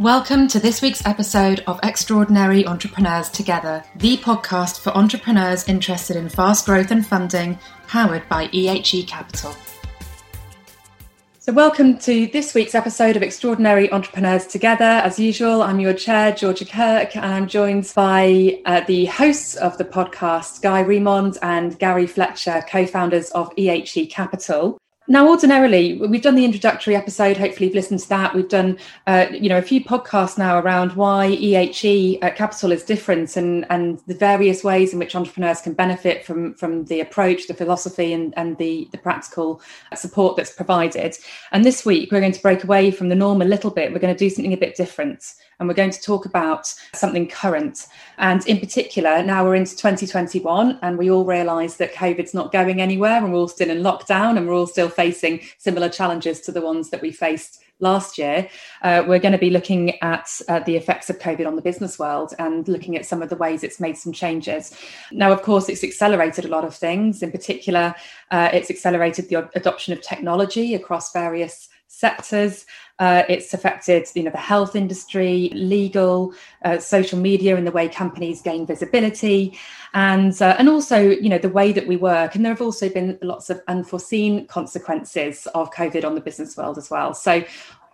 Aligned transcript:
Welcome 0.00 0.48
to 0.48 0.58
this 0.58 0.80
week's 0.80 1.04
episode 1.04 1.62
of 1.66 1.78
Extraordinary 1.82 2.66
Entrepreneurs 2.66 3.28
Together, 3.28 3.84
the 3.96 4.16
podcast 4.16 4.80
for 4.80 4.96
entrepreneurs 4.96 5.68
interested 5.68 6.16
in 6.16 6.30
fast 6.30 6.64
growth 6.64 6.90
and 6.90 7.06
funding, 7.06 7.58
powered 7.86 8.26
by 8.26 8.46
EHE 8.46 9.06
Capital. 9.06 9.54
So, 11.38 11.52
welcome 11.52 11.98
to 11.98 12.28
this 12.28 12.54
week's 12.54 12.74
episode 12.74 13.14
of 13.14 13.22
Extraordinary 13.22 13.92
Entrepreneurs 13.92 14.46
Together. 14.46 14.84
As 14.84 15.18
usual, 15.18 15.62
I'm 15.62 15.80
your 15.80 15.92
chair, 15.92 16.32
Georgia 16.32 16.64
Kirk, 16.64 17.14
and 17.14 17.26
I'm 17.26 17.46
joined 17.46 17.92
by 17.94 18.58
uh, 18.64 18.80
the 18.86 19.04
hosts 19.04 19.54
of 19.56 19.76
the 19.76 19.84
podcast, 19.84 20.62
Guy 20.62 20.82
Remond 20.82 21.36
and 21.42 21.78
Gary 21.78 22.06
Fletcher, 22.06 22.64
co 22.66 22.86
founders 22.86 23.30
of 23.32 23.54
EHE 23.56 24.08
Capital. 24.08 24.79
Now, 25.10 25.28
ordinarily, 25.28 25.94
we've 25.96 26.22
done 26.22 26.36
the 26.36 26.44
introductory 26.44 26.94
episode. 26.94 27.36
Hopefully, 27.36 27.66
you've 27.66 27.74
listened 27.74 27.98
to 27.98 28.08
that. 28.10 28.32
We've 28.32 28.48
done, 28.48 28.78
uh, 29.08 29.26
you 29.32 29.48
know, 29.48 29.58
a 29.58 29.62
few 29.62 29.82
podcasts 29.82 30.38
now 30.38 30.60
around 30.60 30.92
why 30.92 31.36
EHE 31.36 32.20
uh, 32.22 32.30
Capital 32.30 32.70
is 32.70 32.84
different 32.84 33.36
and 33.36 33.66
and 33.70 33.98
the 34.06 34.14
various 34.14 34.62
ways 34.62 34.92
in 34.92 35.00
which 35.00 35.16
entrepreneurs 35.16 35.62
can 35.62 35.72
benefit 35.72 36.24
from 36.24 36.54
from 36.54 36.84
the 36.84 37.00
approach, 37.00 37.48
the 37.48 37.54
philosophy, 37.54 38.12
and 38.12 38.32
and 38.36 38.56
the 38.58 38.88
the 38.92 38.98
practical 38.98 39.60
support 39.96 40.36
that's 40.36 40.52
provided. 40.52 41.16
And 41.50 41.64
this 41.64 41.84
week, 41.84 42.12
we're 42.12 42.20
going 42.20 42.30
to 42.30 42.42
break 42.42 42.62
away 42.62 42.92
from 42.92 43.08
the 43.08 43.16
norm 43.16 43.42
a 43.42 43.46
little 43.46 43.72
bit. 43.72 43.92
We're 43.92 43.98
going 43.98 44.14
to 44.14 44.24
do 44.24 44.30
something 44.30 44.52
a 44.52 44.56
bit 44.56 44.76
different 44.76 45.24
and 45.60 45.68
we're 45.68 45.74
going 45.74 45.90
to 45.90 46.00
talk 46.00 46.24
about 46.24 46.74
something 46.94 47.28
current. 47.28 47.86
And 48.18 48.44
in 48.46 48.58
particular, 48.58 49.22
now 49.22 49.44
we're 49.44 49.54
into 49.54 49.76
2021, 49.76 50.78
and 50.80 50.98
we 50.98 51.10
all 51.10 51.26
realise 51.26 51.76
that 51.76 51.94
COVID's 51.94 52.34
not 52.34 52.50
going 52.50 52.80
anywhere, 52.80 53.18
and 53.18 53.30
we're 53.30 53.38
all 53.38 53.48
still 53.48 53.68
in 53.68 53.82
lockdown, 53.82 54.38
and 54.38 54.48
we're 54.48 54.54
all 54.54 54.66
still 54.66 54.88
facing 55.00 55.40
similar 55.56 55.88
challenges 55.88 56.40
to 56.42 56.52
the 56.52 56.60
ones 56.60 56.90
that 56.90 57.00
we 57.00 57.10
faced 57.10 57.62
last 57.80 58.18
year. 58.18 58.48
Uh, 58.82 59.02
we're 59.08 59.18
going 59.18 59.32
to 59.32 59.38
be 59.38 59.48
looking 59.48 59.98
at 60.02 60.28
uh, 60.48 60.60
the 60.60 60.76
effects 60.76 61.08
of 61.08 61.18
COVID 61.18 61.46
on 61.46 61.56
the 61.56 61.62
business 61.62 61.98
world 61.98 62.34
and 62.38 62.68
looking 62.68 62.96
at 62.96 63.06
some 63.06 63.22
of 63.22 63.30
the 63.30 63.36
ways 63.36 63.64
it's 63.64 63.80
made 63.80 63.96
some 63.96 64.12
changes. 64.12 64.76
Now, 65.10 65.32
of 65.32 65.40
course, 65.40 65.70
it's 65.70 65.82
accelerated 65.82 66.44
a 66.44 66.48
lot 66.48 66.64
of 66.64 66.74
things. 66.74 67.22
In 67.22 67.30
particular, 67.32 67.94
uh, 68.30 68.50
it's 68.52 68.70
accelerated 68.70 69.30
the 69.30 69.48
adoption 69.54 69.94
of 69.94 70.02
technology 70.02 70.74
across 70.74 71.12
various 71.12 71.70
sectors. 71.88 72.66
Uh, 73.00 73.24
it's 73.28 73.54
affected, 73.54 74.06
you 74.14 74.22
know, 74.22 74.30
the 74.30 74.38
health 74.38 74.76
industry, 74.76 75.50
legal, 75.54 76.32
uh, 76.64 76.78
social 76.78 77.18
media, 77.18 77.56
and 77.56 77.66
the 77.66 77.72
way 77.72 77.88
companies 77.88 78.42
gain 78.42 78.66
visibility, 78.66 79.58
and 79.94 80.40
uh, 80.42 80.54
and 80.58 80.68
also, 80.68 80.98
you 81.00 81.28
know, 81.28 81.38
the 81.38 81.48
way 81.48 81.72
that 81.72 81.86
we 81.86 81.96
work. 81.96 82.34
And 82.34 82.44
there 82.44 82.52
have 82.52 82.62
also 82.62 82.88
been 82.88 83.18
lots 83.22 83.50
of 83.50 83.62
unforeseen 83.68 84.46
consequences 84.46 85.48
of 85.54 85.70
COVID 85.72 86.04
on 86.04 86.14
the 86.14 86.20
business 86.20 86.56
world 86.56 86.78
as 86.78 86.90
well. 86.90 87.14
So, 87.14 87.42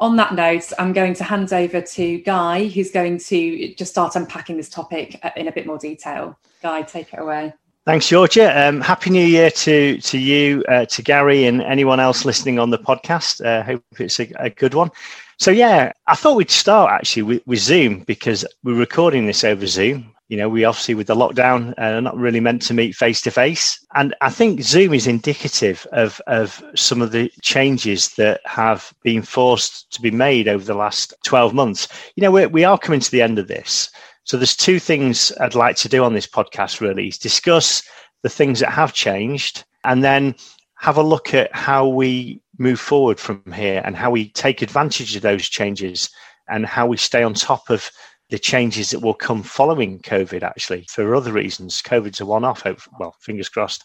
on 0.01 0.17
that 0.17 0.35
note, 0.35 0.73
I'm 0.79 0.93
going 0.93 1.15
to 1.15 1.25
hand 1.25 1.53
over 1.53 1.81
to 1.81 2.19
Guy, 2.23 2.67
who's 2.67 2.91
going 2.91 3.19
to 3.19 3.75
just 3.75 3.93
start 3.93 4.17
unpacking 4.17 4.57
this 4.57 4.69
topic 4.69 5.19
uh, 5.23 5.31
in 5.37 5.49
a 5.49 5.53
bit 5.53 5.67
more 5.67 5.79
detail. 5.79 6.39
Guy, 6.63 6.83
take 6.83 7.13
it 7.15 7.21
away. 7.21 7.55
Thanks, 7.87 8.09
Georgia. 8.09 8.67
Um, 8.67 8.81
Happy 8.81 9.11
New 9.11 9.25
Year 9.25 9.49
to 9.49 9.99
to 9.99 10.19
you, 10.19 10.65
uh, 10.67 10.87
to 10.87 11.03
Gary, 11.03 11.45
and 11.45 11.63
anyone 11.63 12.01
else 12.01 12.25
listening 12.25 12.59
on 12.59 12.71
the 12.71 12.79
podcast. 12.79 13.47
Uh, 13.47 13.63
hope 13.63 13.85
it's 14.01 14.19
a, 14.19 14.29
a, 14.41 14.51
good 14.51 14.75
one. 14.75 14.91
So, 15.39 15.53
yeah, 15.53 15.93
I 16.09 16.17
thought 16.17 16.35
we'd 16.35 16.51
start 16.51 16.91
actually 16.91 17.23
with, 17.23 17.47
with, 17.47 17.61
Zoom 17.61 18.01
because 18.01 18.45
we're 18.65 18.75
recording 18.75 19.27
this 19.27 19.45
over 19.45 19.69
Zoom. 19.69 20.13
You 20.27 20.37
know, 20.37 20.49
we 20.49 20.65
obviously 20.65 20.95
with 20.95 21.07
the 21.07 21.15
lockdown 21.15 21.75
uh, 21.79 21.95
are 21.95 22.01
not 22.01 22.17
really 22.17 22.41
meant 22.41 22.63
to 22.63 22.75
meet 22.75 22.97
face 22.97 23.21
to 23.21 23.31
face, 23.31 23.79
and 23.95 24.17
I 24.21 24.31
think 24.31 24.63
Zoom 24.63 24.93
is 24.93 25.07
indicative 25.07 25.87
of 25.93 26.21
of 26.27 26.61
some 26.75 27.01
of 27.01 27.13
the 27.13 27.31
changes 27.41 28.15
that 28.15 28.41
have 28.47 28.93
been 29.05 29.23
forced 29.23 29.93
to 29.93 30.03
be 30.03 30.11
made 30.11 30.49
over 30.49 30.65
the 30.65 30.75
last 30.75 31.15
twelve 31.25 31.55
months. 31.55 31.87
You 32.17 32.23
know, 32.23 32.33
we're, 32.33 32.49
we 32.49 32.65
are 32.65 32.79
coming 32.79 32.99
to 32.99 33.11
the 33.13 33.23
end 33.23 33.39
of 33.39 33.47
this. 33.47 33.91
So 34.27 34.37
there's 34.37 34.57
two 34.57 34.81
things 34.81 35.33
I'd 35.41 35.55
like 35.55 35.77
to 35.77 35.89
do 35.89 36.03
on 36.03 36.13
this 36.13 36.27
podcast 36.27 36.81
really 36.81 37.09
is 37.09 37.17
discuss 37.17 37.83
the 38.23 38.29
things 38.29 38.59
that 38.59 38.73
have 38.73 38.93
changed 38.93 39.65
and 39.85 40.03
then 40.03 40.35
have 40.79 40.97
a 40.97 41.03
look 41.03 41.33
at 41.33 41.55
how 41.55 41.87
we 41.87 42.43
move 42.59 42.81
forward 42.81 43.21
from 43.21 43.43
here 43.55 43.81
and 43.85 43.97
how 43.97 44.11
we 44.11 44.31
take 44.31 44.63
advantage 44.63 45.15
of 45.15 45.23
those 45.23 45.49
changes 45.49 46.11
and 46.49 46.67
how 46.67 46.89
we 46.89 46.97
stay 46.97 47.23
on 47.23 47.35
top 47.35 47.71
of 47.71 47.89
the 48.31 48.39
changes 48.39 48.91
that 48.91 48.99
will 48.99 49.15
come 49.15 49.45
following 49.45 50.01
COVID, 50.01 50.43
actually, 50.43 50.85
for 50.91 51.15
other 51.15 51.33
reasons. 51.33 51.81
COVID's 51.81 52.21
a 52.21 52.27
one 52.27 52.45
off, 52.45 52.67
well, 52.99 53.15
fingers 53.21 53.49
crossed. 53.49 53.85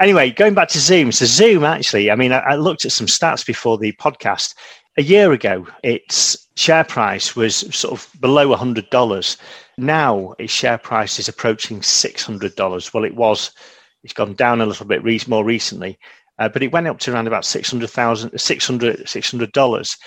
Anyway, 0.00 0.30
going 0.30 0.54
back 0.54 0.68
to 0.68 0.78
Zoom. 0.78 1.12
So, 1.12 1.26
Zoom, 1.26 1.64
actually, 1.64 2.10
I 2.10 2.16
mean, 2.16 2.32
I, 2.32 2.38
I 2.38 2.54
looked 2.54 2.86
at 2.86 2.92
some 2.92 3.06
stats 3.06 3.46
before 3.46 3.76
the 3.76 3.92
podcast. 3.92 4.54
A 4.96 5.02
year 5.02 5.32
ago, 5.32 5.66
its 5.82 6.48
share 6.56 6.84
price 6.84 7.36
was 7.36 7.56
sort 7.74 7.92
of 7.92 8.20
below 8.20 8.54
$100. 8.56 9.36
Now, 9.78 10.34
its 10.38 10.52
share 10.52 10.78
price 10.78 11.18
is 11.18 11.28
approaching 11.28 11.80
$600. 11.80 12.94
Well, 12.94 13.04
it 13.04 13.14
was, 13.14 13.52
it's 14.04 14.12
gone 14.12 14.34
down 14.34 14.60
a 14.60 14.66
little 14.66 14.86
bit 14.86 15.02
re- 15.02 15.20
more 15.26 15.44
recently, 15.44 15.98
uh, 16.38 16.48
but 16.48 16.62
it 16.62 16.72
went 16.72 16.88
up 16.88 16.98
to 17.00 17.12
around 17.12 17.26
about 17.26 17.44
$600,000, 17.44 18.32
$600, 18.32 19.02
$600. 19.02 19.98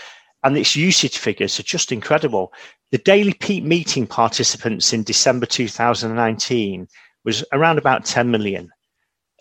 And 0.44 0.58
its 0.58 0.76
usage 0.76 1.18
figures 1.18 1.60
are 1.60 1.64
just 1.64 1.92
incredible. 1.92 2.54
The 2.92 3.00
daily 3.00 3.34
peak 3.34 3.64
meeting 3.64 4.06
participants 4.06 4.94
in 4.94 5.04
December 5.04 5.48
2019 5.48 6.88
was 7.24 7.44
around 7.52 7.80
about 7.80 8.06
10 8.06 8.30
million. 8.30 8.70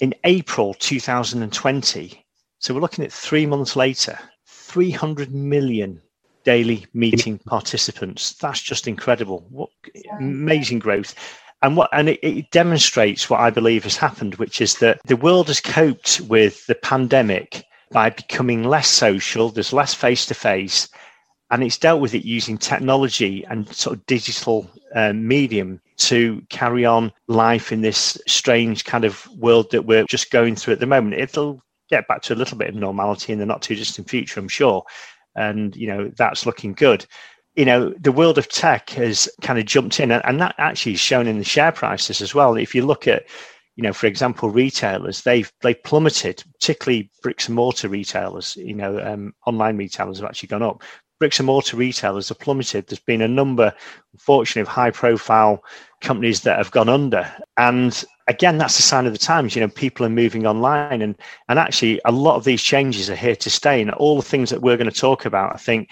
In 0.01 0.15
April 0.25 0.75
2020, 0.75 2.27
so 2.59 2.75
we're 2.75 2.81
looking 2.81 3.05
at 3.05 3.13
three 3.13 3.45
months 3.45 3.77
later, 3.77 4.19
300 4.47 5.33
million 5.33 6.01
daily 6.45 6.87
meeting 6.95 7.39
participants. 7.39 8.35
That's 8.35 8.63
just 8.63 8.87
incredible. 8.87 9.47
What 9.51 9.71
amazing 10.19 10.79
growth. 10.79 11.15
And 11.63 11.77
what 11.77 11.89
and 11.93 12.11
it, 12.11 12.21
it, 12.23 12.51
demonstrates 12.51 13.31
what 13.31 13.41
I 13.41 13.51
believe 13.51 13.85
has 13.85 13.97
happened, 13.97 14.35
which 14.35 14.61
is 14.61 14.75
that 14.77 15.01
the 15.07 15.17
world 15.17 15.49
has 15.49 15.61
coped 15.61 16.21
with 16.23 16.67
the 16.67 16.75
pandemic 16.75 17.65
by 17.91 18.11
becoming 18.11 18.65
less 18.65 18.89
social, 18.89 19.49
there's 19.49 19.73
less 19.73 19.95
face 19.95 20.27
to 20.27 20.35
face, 20.35 20.89
and 21.51 21.63
it's 21.63 21.79
dealt 21.79 22.01
with 22.01 22.15
it 22.15 22.27
using 22.27 22.59
technology 22.59 23.45
and 23.49 23.73
sort 23.75 23.97
of 23.97 24.05
digital 24.07 24.71
uh, 24.95 25.13
medium 25.13 25.81
to 25.97 26.43
carry 26.51 26.85
on 26.85 27.13
life 27.29 27.73
in 27.73 27.81
this 27.81 28.21
strange 28.27 28.85
kind 28.85 29.05
of 29.05 29.27
world 29.39 29.71
that 29.71 29.87
we're 29.87 30.05
just 30.05 30.31
going 30.31 30.57
through 30.57 30.75
at 30.75 30.81
the 30.81 30.87
moment. 30.87 31.15
It'll 31.15 31.63
get 31.89 32.09
back 32.09 32.23
to 32.23 32.35
a 32.35 32.37
little 32.37 32.59
bit 32.59 32.69
of 32.69 32.75
normality 32.75 33.33
in 33.33 33.39
the 33.39 33.47
not 33.47 33.63
too 33.63 33.75
distant 33.75 34.09
future, 34.09 34.41
I'm 34.41 34.49
sure. 34.49 34.85
And, 35.37 35.75
you 35.77 35.87
know, 35.87 36.11
that's 36.17 36.47
looking 36.47 36.75
good. 36.75 37.07
You 37.57 37.65
know, 37.65 37.95
the 38.01 38.13
world 38.13 38.39
of 38.39 38.49
tech 38.49 38.91
has 38.91 39.29
kind 39.41 39.59
of 39.59 39.65
jumped 39.65 40.01
in, 40.01 40.11
and 40.11 40.41
that 40.41 40.55
actually 40.59 40.95
is 40.95 41.01
shown 41.01 41.27
in 41.27 41.39
the 41.39 41.45
share 41.45 41.73
prices 41.73 42.21
as 42.21 42.35
well. 42.35 42.57
If 42.57 42.75
you 42.75 42.85
look 42.85 43.07
at, 43.07 43.25
you 43.77 43.83
know, 43.83 43.93
for 43.93 44.07
example, 44.07 44.51
retailers, 44.51 45.23
they've 45.23 45.53
they 45.63 45.75
plummeted, 45.75 46.43
particularly 46.55 47.11
bricks 47.23 47.49
and 47.49 47.57
mortar 47.57 47.89
retailers. 47.89 48.57
You 48.57 48.75
know, 48.75 49.01
um, 49.01 49.35
online 49.47 49.77
retailers 49.77 50.19
have 50.19 50.29
actually 50.29 50.49
gone 50.49 50.63
up. 50.63 50.83
Bricks 51.21 51.39
and 51.39 51.47
mortar 51.47 51.77
retailers 51.77 52.29
have 52.29 52.41
plummeted. 52.41 52.87
There's 52.87 52.99
been 52.99 53.23
a 53.23 53.29
number, 53.29 53.73
unfortunately, 54.13 54.63
of 54.63 54.69
high-profile 54.69 55.63
companies 56.01 56.41
that 56.43 56.59
have 56.59 56.73
gone 56.73 56.89
under, 56.89 57.33
and 57.57 58.05
again, 58.27 58.59
that's 58.59 58.79
a 58.79 58.83
sign 58.83 59.07
of 59.07 59.13
the 59.13 59.19
times. 59.19 59.55
You 59.55 59.61
know, 59.61 59.69
people 59.69 60.07
are 60.07 60.11
moving 60.11 60.47
online, 60.47 61.03
and 61.03 61.17
and 61.49 61.59
actually, 61.59 62.01
a 62.05 62.13
lot 62.13 62.37
of 62.37 62.45
these 62.45 62.63
changes 62.63 63.11
are 63.11 63.17
here 63.17 63.37
to 63.37 63.51
stay. 63.51 63.81
And 63.81 63.91
all 63.93 64.17
the 64.17 64.23
things 64.23 64.51
that 64.51 64.63
we're 64.63 64.77
going 64.77 64.91
to 64.91 65.01
talk 65.01 65.25
about, 65.25 65.55
I 65.55 65.59
think, 65.59 65.91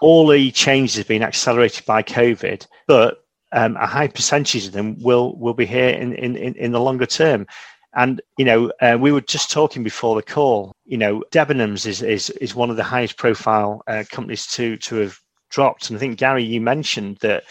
all 0.00 0.26
the 0.26 0.50
changes 0.52 0.96
have 0.96 1.08
been 1.08 1.22
accelerated 1.22 1.84
by 1.86 2.02
COVID, 2.02 2.66
but 2.86 3.24
um, 3.52 3.76
a 3.76 3.86
high 3.86 4.08
percentage 4.08 4.66
of 4.66 4.72
them 4.72 4.96
will 5.00 5.36
will 5.38 5.54
be 5.54 5.66
here 5.66 5.90
in 5.90 6.12
in 6.14 6.36
in 6.36 6.72
the 6.72 6.80
longer 6.80 7.06
term. 7.06 7.46
And 7.94 8.20
you 8.36 8.44
know, 8.44 8.70
uh, 8.80 8.96
we 9.00 9.12
were 9.12 9.22
just 9.22 9.50
talking 9.50 9.82
before 9.82 10.14
the 10.14 10.22
call. 10.22 10.72
You 10.84 10.98
know, 10.98 11.24
Debenhams 11.32 11.86
is 11.86 12.02
is 12.02 12.30
is 12.30 12.54
one 12.54 12.70
of 12.70 12.76
the 12.76 12.84
highest 12.84 13.16
profile 13.16 13.82
uh, 13.86 14.04
companies 14.10 14.46
to 14.48 14.76
to 14.78 14.96
have 14.96 15.18
dropped. 15.50 15.88
And 15.88 15.96
I 15.96 16.00
think 16.00 16.18
Gary, 16.18 16.44
you 16.44 16.60
mentioned 16.60 17.18
that 17.22 17.44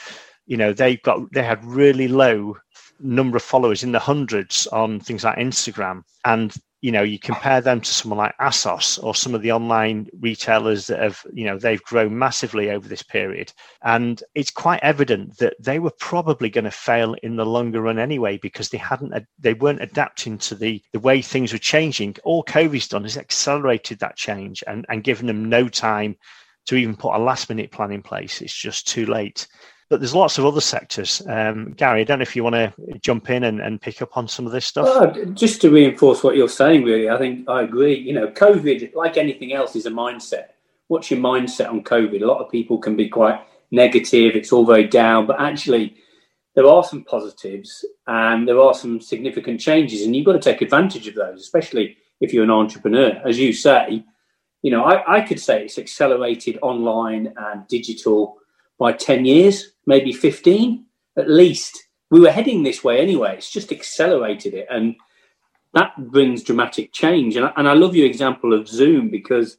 you 0.45 0.55
know 0.55 0.73
they've 0.73 1.01
got 1.01 1.19
they 1.33 1.43
had 1.43 1.63
really 1.65 2.07
low 2.07 2.57
number 2.99 3.37
of 3.37 3.43
followers 3.43 3.83
in 3.83 3.91
the 3.91 3.99
hundreds 3.99 4.67
on 4.67 4.99
things 4.99 5.23
like 5.23 5.37
Instagram. 5.37 6.03
And, 6.25 6.53
you 6.81 6.91
know, 6.91 7.01
you 7.01 7.17
compare 7.17 7.59
them 7.59 7.81
to 7.81 7.91
someone 7.91 8.19
like 8.19 8.37
ASOS 8.39 9.03
or 9.03 9.15
some 9.15 9.33
of 9.33 9.41
the 9.41 9.51
online 9.51 10.07
retailers 10.19 10.87
that 10.87 10.99
have, 10.99 11.25
you 11.33 11.45
know, 11.45 11.57
they've 11.57 11.81
grown 11.83 12.17
massively 12.17 12.69
over 12.69 12.87
this 12.87 13.01
period. 13.01 13.51
And 13.83 14.21
it's 14.35 14.51
quite 14.51 14.83
evident 14.83 15.37
that 15.37 15.55
they 15.59 15.79
were 15.79 15.93
probably 15.99 16.49
going 16.49 16.65
to 16.65 16.71
fail 16.71 17.15
in 17.23 17.35
the 17.35 17.45
longer 17.45 17.81
run 17.81 17.97
anyway, 17.97 18.37
because 18.37 18.69
they 18.69 18.77
hadn't, 18.77 19.13
they 19.39 19.53
weren't 19.53 19.81
adapting 19.81 20.37
to 20.39 20.55
the, 20.55 20.81
the 20.93 20.99
way 20.99 21.21
things 21.21 21.51
were 21.51 21.59
changing. 21.59 22.15
All 22.23 22.43
COVID's 22.43 22.89
done 22.89 23.05
is 23.05 23.17
accelerated 23.17 23.99
that 23.99 24.15
change 24.15 24.63
and, 24.67 24.85
and 24.89 25.03
given 25.03 25.25
them 25.25 25.49
no 25.49 25.67
time 25.67 26.15
to 26.67 26.75
even 26.75 26.95
put 26.95 27.15
a 27.15 27.17
last 27.17 27.49
minute 27.49 27.71
plan 27.71 27.91
in 27.91 28.03
place. 28.03 28.41
It's 28.41 28.55
just 28.55 28.87
too 28.87 29.05
late. 29.05 29.47
But 29.89 30.01
there's 30.01 30.15
lots 30.15 30.37
of 30.37 30.45
other 30.45 30.59
sectors. 30.59 31.21
Um, 31.27 31.71
Gary, 31.77 32.01
I 32.01 32.03
don't 32.03 32.19
know 32.19 32.23
if 32.23 32.35
you 32.35 32.43
want 32.43 32.55
to 32.55 32.73
jump 32.99 33.29
in 33.29 33.45
and, 33.45 33.61
and 33.61 33.81
pick 33.81 34.01
up 34.01 34.17
on 34.17 34.27
some 34.27 34.45
of 34.45 34.51
this 34.51 34.65
stuff. 34.65 34.85
Well, 34.85 35.25
just 35.33 35.61
to 35.61 35.69
reinforce 35.69 36.23
what 36.23 36.35
you're 36.35 36.49
saying, 36.49 36.83
really, 36.83 37.09
I 37.09 37.17
think 37.17 37.47
I 37.47 37.61
agree. 37.63 37.95
You 37.97 38.13
know, 38.13 38.27
COVID, 38.27 38.93
like 38.95 39.15
anything 39.15 39.53
else, 39.53 39.75
is 39.75 39.85
a 39.85 39.91
mindset. 39.91 40.47
What's 40.89 41.09
your 41.09 41.21
mindset 41.21 41.69
on 41.69 41.83
COVID? 41.83 42.21
A 42.21 42.25
lot 42.25 42.43
of 42.43 42.51
people 42.51 42.79
can 42.79 42.95
be 42.97 43.07
quite 43.07 43.39
negative, 43.71 44.35
it's 44.35 44.51
all 44.51 44.65
very 44.65 44.87
down, 44.87 45.25
but 45.25 45.39
actually, 45.39 45.95
there 46.55 46.67
are 46.67 46.83
some 46.83 47.03
positives 47.03 47.85
and 48.07 48.47
there 48.47 48.59
are 48.59 48.73
some 48.73 48.99
significant 48.99 49.59
changes, 49.59 50.01
and 50.01 50.15
you've 50.15 50.25
got 50.25 50.33
to 50.33 50.39
take 50.39 50.61
advantage 50.61 51.07
of 51.07 51.15
those, 51.15 51.39
especially 51.39 51.97
if 52.19 52.33
you're 52.33 52.43
an 52.43 52.51
entrepreneur. 52.51 53.21
As 53.25 53.37
you 53.37 53.53
say, 53.53 54.03
you 54.63 54.71
know, 54.71 54.83
I, 54.83 55.17
I 55.17 55.21
could 55.21 55.39
say 55.39 55.63
it's 55.63 55.77
accelerated 55.77 56.57
online 56.61 57.33
and 57.37 57.67
digital 57.67 58.37
by 58.79 58.93
10 58.93 59.25
years, 59.25 59.73
maybe 59.85 60.11
15 60.11 60.85
at 61.17 61.29
least. 61.29 61.87
We 62.09 62.19
were 62.19 62.31
heading 62.31 62.63
this 62.63 62.83
way 62.83 62.99
anyway, 62.99 63.35
it's 63.37 63.51
just 63.51 63.71
accelerated 63.71 64.53
it. 64.53 64.67
And 64.69 64.95
that 65.73 65.93
brings 66.11 66.43
dramatic 66.43 66.93
change. 66.93 67.35
And 67.35 67.45
I, 67.45 67.53
and 67.57 67.67
I 67.67 67.73
love 67.73 67.95
your 67.95 68.05
example 68.05 68.53
of 68.53 68.67
Zoom 68.67 69.09
because 69.09 69.57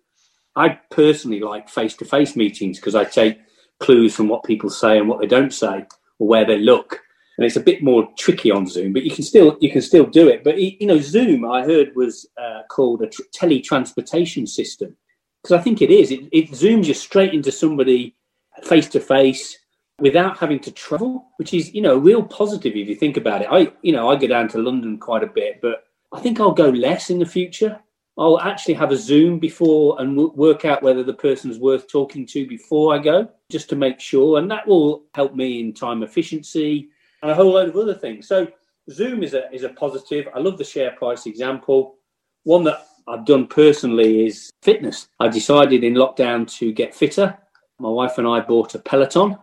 I 0.56 0.80
personally 0.90 1.40
like 1.40 1.68
face 1.68 1.94
to 1.96 2.04
face 2.04 2.34
meetings 2.34 2.78
because 2.78 2.94
I 2.94 3.04
take 3.04 3.38
clues 3.78 4.14
from 4.14 4.28
what 4.28 4.44
people 4.44 4.70
say 4.70 4.98
and 4.98 5.08
what 5.08 5.20
they 5.20 5.26
don't 5.26 5.52
say 5.52 5.84
or 6.18 6.26
where 6.26 6.44
they 6.44 6.58
look. 6.58 7.00
And 7.36 7.46
it's 7.46 7.56
a 7.56 7.60
bit 7.60 7.84
more 7.84 8.08
tricky 8.18 8.50
on 8.50 8.66
Zoom, 8.66 8.92
but 8.92 9.04
you 9.04 9.12
can 9.12 9.22
still 9.22 9.56
you 9.60 9.70
can 9.70 9.82
still 9.82 10.06
do 10.06 10.28
it. 10.28 10.42
But 10.42 10.58
you 10.58 10.86
know, 10.88 10.98
Zoom 10.98 11.44
I 11.44 11.62
heard 11.62 11.94
was 11.94 12.26
uh, 12.36 12.62
called 12.68 13.02
a 13.02 13.06
tr- 13.06 13.22
teletransportation 13.32 14.48
system 14.48 14.96
because 15.40 15.56
I 15.56 15.62
think 15.62 15.80
it 15.80 15.92
is. 15.92 16.10
It, 16.10 16.28
it 16.32 16.50
zooms 16.50 16.86
you 16.86 16.94
straight 16.94 17.32
into 17.32 17.52
somebody 17.52 18.16
face 18.64 18.88
to 18.90 19.00
face 19.00 19.56
without 19.98 20.38
having 20.38 20.60
to 20.60 20.70
travel, 20.70 21.28
which 21.36 21.54
is 21.54 21.74
you 21.74 21.82
know 21.82 21.94
a 21.94 21.98
real 21.98 22.22
positive 22.22 22.74
if 22.76 22.88
you 22.88 22.94
think 22.94 23.16
about 23.16 23.42
it. 23.42 23.48
I 23.50 23.72
you 23.82 23.92
know 23.92 24.08
I 24.08 24.16
go 24.16 24.26
down 24.26 24.48
to 24.48 24.58
London 24.58 24.98
quite 24.98 25.22
a 25.22 25.26
bit, 25.26 25.60
but 25.60 25.84
I 26.12 26.20
think 26.20 26.40
I'll 26.40 26.52
go 26.52 26.68
less 26.68 27.10
in 27.10 27.18
the 27.18 27.26
future. 27.26 27.78
I'll 28.16 28.40
actually 28.40 28.74
have 28.74 28.90
a 28.90 28.96
Zoom 28.96 29.38
before 29.38 30.00
and 30.00 30.16
w- 30.16 30.32
work 30.34 30.64
out 30.64 30.82
whether 30.82 31.04
the 31.04 31.14
person's 31.14 31.58
worth 31.58 31.86
talking 31.86 32.26
to 32.26 32.48
before 32.48 32.92
I 32.92 32.98
go, 32.98 33.28
just 33.48 33.68
to 33.70 33.76
make 33.76 34.00
sure. 34.00 34.38
And 34.38 34.50
that 34.50 34.66
will 34.66 35.04
help 35.14 35.36
me 35.36 35.60
in 35.60 35.72
time 35.72 36.02
efficiency 36.02 36.88
and 37.22 37.30
a 37.30 37.34
whole 37.34 37.52
load 37.52 37.68
of 37.68 37.76
other 37.76 37.94
things. 37.94 38.26
So 38.26 38.48
Zoom 38.90 39.22
is 39.22 39.34
a 39.34 39.52
is 39.52 39.64
a 39.64 39.68
positive. 39.70 40.28
I 40.34 40.40
love 40.40 40.58
the 40.58 40.64
share 40.64 40.92
price 40.92 41.26
example. 41.26 41.96
One 42.44 42.64
that 42.64 42.86
I've 43.06 43.24
done 43.24 43.46
personally 43.46 44.26
is 44.26 44.50
fitness. 44.62 45.08
I 45.20 45.28
decided 45.28 45.84
in 45.84 45.94
lockdown 45.94 46.50
to 46.58 46.72
get 46.72 46.94
fitter. 46.94 47.38
My 47.78 47.88
wife 47.88 48.18
and 48.18 48.26
I 48.26 48.40
bought 48.40 48.74
a 48.74 48.78
Peloton, 48.78 49.38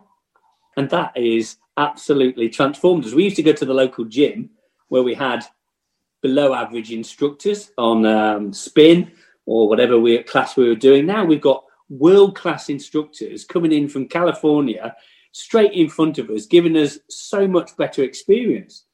and 0.76 0.90
that 0.90 1.16
is 1.16 1.56
absolutely 1.76 2.48
transformed 2.48 3.04
us. 3.04 3.14
We 3.14 3.24
used 3.24 3.36
to 3.36 3.42
go 3.42 3.52
to 3.52 3.64
the 3.64 3.74
local 3.74 4.04
gym 4.04 4.50
where 4.88 5.02
we 5.02 5.14
had 5.14 5.44
below 6.22 6.54
average 6.54 6.92
instructors 6.92 7.70
on 7.78 8.04
um, 8.06 8.52
spin 8.52 9.12
or 9.46 9.68
whatever 9.68 9.98
we 9.98 10.22
class 10.24 10.56
we 10.56 10.68
were 10.68 10.74
doing. 10.74 11.06
Now 11.06 11.24
we've 11.24 11.40
got 11.40 11.64
world 11.88 12.36
class 12.36 12.68
instructors 12.68 13.44
coming 13.44 13.72
in 13.72 13.88
from 13.88 14.08
California 14.08 14.94
straight 15.32 15.72
in 15.72 15.88
front 15.88 16.18
of 16.18 16.30
us, 16.30 16.46
giving 16.46 16.76
us 16.76 16.98
so 17.08 17.46
much 17.46 17.76
better 17.76 18.02
experience. 18.02 18.84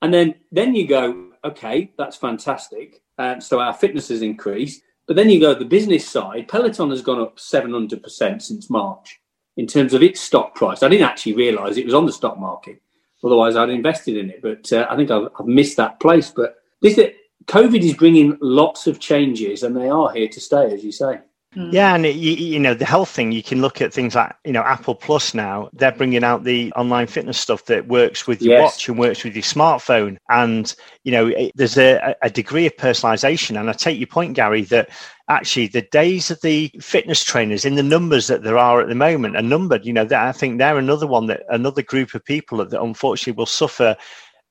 And 0.00 0.12
then 0.12 0.34
then 0.50 0.74
you 0.74 0.86
go, 0.86 1.30
okay, 1.44 1.92
that's 1.98 2.16
fantastic. 2.16 3.02
Uh, 3.18 3.40
so 3.40 3.60
our 3.60 3.74
fitness 3.74 4.08
has 4.08 4.22
increased. 4.22 4.82
But 5.06 5.16
then 5.16 5.30
you 5.30 5.40
go 5.40 5.52
to 5.52 5.58
the 5.58 5.64
business 5.64 6.08
side. 6.08 6.48
Peloton 6.48 6.90
has 6.90 7.02
gone 7.02 7.20
up 7.20 7.36
700% 7.36 8.42
since 8.42 8.70
March 8.70 9.20
in 9.56 9.66
terms 9.66 9.94
of 9.94 10.02
its 10.02 10.20
stock 10.20 10.54
price. 10.54 10.82
I 10.82 10.88
didn't 10.88 11.08
actually 11.08 11.34
realize 11.34 11.76
it 11.76 11.84
was 11.84 11.94
on 11.94 12.06
the 12.06 12.12
stock 12.12 12.38
market. 12.38 12.80
Otherwise, 13.24 13.56
I'd 13.56 13.70
invested 13.70 14.16
in 14.16 14.30
it. 14.30 14.42
But 14.42 14.72
uh, 14.72 14.86
I 14.90 14.96
think 14.96 15.10
I've, 15.10 15.28
I've, 15.38 15.46
missed 15.46 15.76
that 15.76 16.00
place. 16.00 16.32
But 16.34 16.56
this 16.80 16.98
COVID 17.46 17.82
is 17.82 17.94
bringing 17.94 18.36
lots 18.40 18.86
of 18.86 18.98
changes, 18.98 19.62
and 19.62 19.76
they 19.76 19.88
are 19.88 20.12
here 20.12 20.28
to 20.28 20.40
stay, 20.40 20.72
as 20.72 20.84
you 20.84 20.92
say. 20.92 21.20
Mm. 21.54 21.70
Yeah, 21.70 21.94
and 21.94 22.06
it, 22.06 22.16
you, 22.16 22.32
you, 22.32 22.58
know 22.58 22.72
the 22.72 22.86
health 22.86 23.10
thing. 23.10 23.30
You 23.30 23.42
can 23.42 23.60
look 23.60 23.82
at 23.82 23.92
things 23.92 24.14
like 24.14 24.34
you 24.42 24.52
know 24.52 24.62
Apple 24.62 24.94
Plus 24.94 25.34
now. 25.34 25.68
They're 25.74 25.92
bringing 25.92 26.24
out 26.24 26.44
the 26.44 26.72
online 26.72 27.06
fitness 27.06 27.38
stuff 27.38 27.66
that 27.66 27.88
works 27.88 28.26
with 28.26 28.40
your 28.40 28.54
yes. 28.54 28.62
watch 28.62 28.88
and 28.88 28.98
works 28.98 29.22
with 29.22 29.34
your 29.34 29.42
smartphone. 29.42 30.16
And 30.30 30.74
you 31.04 31.12
know 31.12 31.26
it, 31.26 31.52
there's 31.54 31.76
a, 31.76 32.16
a 32.22 32.30
degree 32.30 32.64
of 32.64 32.76
personalization. 32.76 33.60
And 33.60 33.68
I 33.68 33.74
take 33.74 33.98
your 33.98 34.06
point, 34.06 34.34
Gary, 34.34 34.62
that 34.64 34.88
actually 35.28 35.66
the 35.66 35.82
days 35.82 36.30
of 36.30 36.40
the 36.40 36.70
fitness 36.80 37.22
trainers 37.22 37.66
in 37.66 37.74
the 37.74 37.82
numbers 37.82 38.28
that 38.28 38.42
there 38.42 38.56
are 38.56 38.80
at 38.80 38.88
the 38.88 38.94
moment 38.94 39.36
are 39.36 39.42
numbered. 39.42 39.84
You 39.84 39.92
know, 39.92 40.06
that 40.06 40.26
I 40.26 40.32
think 40.32 40.56
they're 40.56 40.78
another 40.78 41.06
one 41.06 41.26
that 41.26 41.42
another 41.50 41.82
group 41.82 42.14
of 42.14 42.24
people 42.24 42.58
that, 42.58 42.70
that 42.70 42.80
unfortunately 42.80 43.36
will 43.36 43.44
suffer 43.44 43.94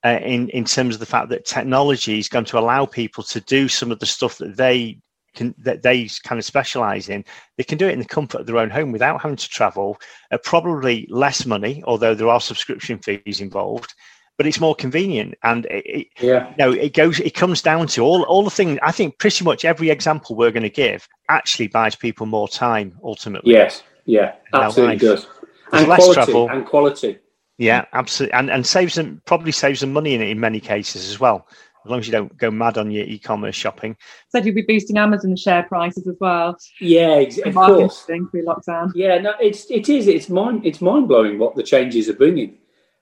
uh, 0.05 0.19
in 0.21 0.49
in 0.49 0.65
terms 0.65 0.93
of 0.93 0.99
the 0.99 1.07
fact 1.07 1.29
that 1.29 1.45
technology 1.45 2.19
is 2.19 2.29
going 2.29 2.45
to 2.45 2.59
allow 2.59 2.85
people 2.85 3.23
to 3.23 3.41
do 3.41 3.67
some 3.67 3.91
of 3.91 3.97
the 3.97 4.05
stuff 4.05 4.37
that 4.37 4.55
they 4.55 4.99
can 5.33 5.55
that 5.57 5.81
they 5.81 6.09
kind 6.23 6.39
of 6.39 6.45
specialize 6.45 7.09
in 7.09 7.23
they 7.57 7.63
can 7.63 7.77
do 7.77 7.87
it 7.87 7.93
in 7.93 7.99
the 7.99 8.05
comfort 8.05 8.41
of 8.41 8.47
their 8.47 8.57
own 8.57 8.69
home 8.69 8.91
without 8.91 9.21
having 9.21 9.37
to 9.37 9.47
travel 9.47 9.97
uh, 10.31 10.37
probably 10.43 11.07
less 11.09 11.45
money 11.45 11.83
although 11.85 12.13
there 12.13 12.27
are 12.27 12.41
subscription 12.41 12.99
fees 12.99 13.39
involved 13.39 13.93
but 14.41 14.47
it's 14.47 14.59
more 14.59 14.73
convenient. 14.73 15.35
And 15.43 15.67
it, 15.67 15.85
it 15.85 16.07
yeah. 16.19 16.49
you 16.49 16.55
know 16.57 16.71
it 16.71 16.95
goes 16.95 17.19
it 17.19 17.35
comes 17.35 17.61
down 17.61 17.85
to 17.89 18.01
all 18.01 18.23
all 18.23 18.43
the 18.43 18.49
things 18.49 18.79
i 18.81 18.91
think 18.91 19.19
pretty 19.19 19.43
much 19.43 19.65
every 19.65 19.91
example 19.91 20.35
we're 20.35 20.49
going 20.49 20.63
to 20.63 20.69
give 20.69 21.07
actually 21.29 21.67
buys 21.67 21.95
people 21.95 22.25
more 22.25 22.47
time 22.47 22.97
ultimately. 23.03 23.53
Yes. 23.53 23.83
Yeah. 24.05 24.33
Absolutely 24.51 24.97
does. 24.97 25.27
And 25.73 25.87
less 25.87 25.99
quality, 25.99 26.13
travel. 26.15 26.49
and 26.49 26.65
quality. 26.65 27.19
Yeah 27.59 27.85
absolutely 27.93 28.33
and 28.33 28.49
and 28.49 28.65
saves 28.65 28.95
them 28.95 29.21
probably 29.25 29.51
saves 29.51 29.81
them 29.81 29.93
money 29.93 30.15
in, 30.15 30.21
in 30.21 30.39
many 30.39 30.59
cases 30.59 31.07
as 31.07 31.19
well 31.19 31.47
as 31.83 31.89
long 31.89 31.99
as 31.99 32.07
you 32.07 32.11
don't 32.11 32.35
go 32.37 32.51
mad 32.51 32.77
on 32.77 32.91
your 32.91 33.05
e-commerce 33.05 33.55
shopping. 33.55 33.95
Said 34.29 34.45
you'd 34.45 34.55
be 34.55 34.61
boosting 34.61 34.97
Amazon 34.97 35.35
share 35.35 35.63
prices 35.63 36.07
as 36.07 36.15
well. 36.19 36.57
Yeah, 36.79 37.19
of 37.45 37.55
course. 37.55 38.01
Through 38.03 38.45
lockdown. 38.45 38.91
Yeah, 38.93 39.17
no, 39.17 39.33
it's 39.39 39.69
it 39.69 39.89
is 39.89 40.07
it's 40.07 40.29
mind 40.29 40.65
it's 40.65 40.81
mind 40.81 41.07
blowing 41.07 41.39
what 41.39 41.55
the 41.55 41.63
changes 41.63 42.09
are 42.09 42.13
bringing, 42.13 42.57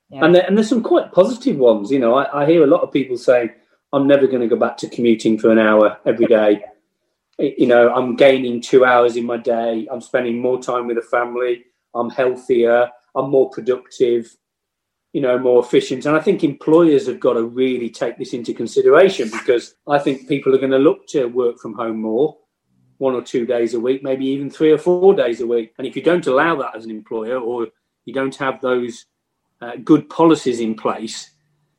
yeah. 0.09 0.23
and 0.23 0.35
there, 0.35 0.45
and 0.47 0.57
there's 0.57 0.69
some 0.69 0.83
quite 0.83 1.11
positive 1.11 1.57
ones. 1.57 1.91
You 1.91 1.99
know, 1.99 2.15
I, 2.15 2.43
I 2.43 2.45
hear 2.45 2.63
a 2.63 2.67
lot 2.67 2.81
of 2.81 2.91
people 2.91 3.17
say, 3.17 3.53
"I'm 3.93 4.07
never 4.07 4.27
going 4.27 4.41
to 4.41 4.47
go 4.47 4.55
back 4.55 4.77
to 4.77 4.89
commuting 4.89 5.37
for 5.37 5.51
an 5.51 5.59
hour 5.59 5.97
every 6.05 6.25
day." 6.25 6.63
you 7.39 7.67
know, 7.67 7.93
I'm 7.93 8.17
gaining 8.17 8.59
two 8.59 8.83
hours 8.83 9.15
in 9.15 9.25
my 9.25 9.37
day. 9.37 9.87
I'm 9.89 10.01
spending 10.01 10.39
more 10.39 10.61
time 10.61 10.87
with 10.87 10.97
the 10.97 11.01
family. 11.01 11.63
I'm 11.95 12.09
healthier. 12.09 12.89
I'm 13.15 13.29
more 13.29 13.49
productive 13.49 14.35
you 15.13 15.21
know, 15.21 15.39
more 15.39 15.63
efficient. 15.63 16.05
And 16.05 16.15
I 16.15 16.19
think 16.19 16.43
employers 16.43 17.07
have 17.07 17.19
got 17.19 17.33
to 17.33 17.43
really 17.43 17.89
take 17.89 18.17
this 18.17 18.33
into 18.33 18.53
consideration 18.53 19.29
because 19.31 19.75
I 19.87 19.97
think 19.97 20.27
people 20.27 20.53
are 20.53 20.59
going 20.59 20.71
to 20.71 20.77
look 20.77 21.07
to 21.07 21.25
work 21.25 21.57
from 21.59 21.73
home 21.73 22.01
more, 22.01 22.37
one 22.99 23.15
or 23.15 23.21
two 23.21 23.45
days 23.45 23.73
a 23.73 23.79
week, 23.79 24.03
maybe 24.03 24.25
even 24.25 24.49
three 24.49 24.71
or 24.71 24.77
four 24.77 25.15
days 25.15 25.41
a 25.41 25.47
week. 25.47 25.73
And 25.77 25.87
if 25.87 25.95
you 25.95 26.03
don't 26.03 26.27
allow 26.27 26.55
that 26.57 26.75
as 26.75 26.85
an 26.85 26.91
employer 26.91 27.39
or 27.39 27.67
you 28.05 28.13
don't 28.13 28.35
have 28.35 28.61
those 28.61 29.05
uh, 29.61 29.77
good 29.83 30.09
policies 30.09 30.59
in 30.59 30.75
place, 30.75 31.31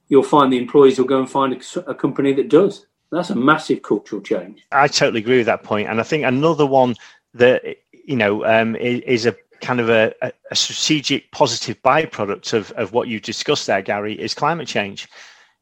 you'll 0.08 0.22
find 0.24 0.52
the 0.52 0.58
employees 0.58 0.98
will 0.98 1.06
go 1.06 1.20
and 1.20 1.30
find 1.30 1.52
a, 1.52 1.90
a 1.90 1.94
company 1.94 2.32
that 2.32 2.48
does. 2.48 2.86
That's 3.12 3.30
a 3.30 3.36
massive 3.36 3.82
cultural 3.82 4.22
change. 4.22 4.66
I 4.72 4.88
totally 4.88 5.20
agree 5.20 5.38
with 5.38 5.46
that. 5.46 5.68
And 5.70 6.00
I 6.00 6.02
think 6.04 6.24
another 6.24 6.66
one 6.66 6.96
that, 7.34 7.62
you 8.04 8.16
know, 8.16 8.44
um, 8.44 8.76
is, 8.76 9.00
is 9.02 9.26
a 9.26 9.36
kind 9.60 9.80
of 9.80 9.88
a, 9.88 10.14
a, 10.22 10.56
strategic 10.56 11.30
positive 11.32 11.80
byproduct 11.82 12.52
of, 12.52 12.70
of 12.72 12.92
what 12.92 13.08
you 13.08 13.20
discussed 13.20 13.66
there, 13.66 13.82
Gary, 13.82 14.14
is 14.20 14.34
climate 14.34 14.68
change. 14.68 15.08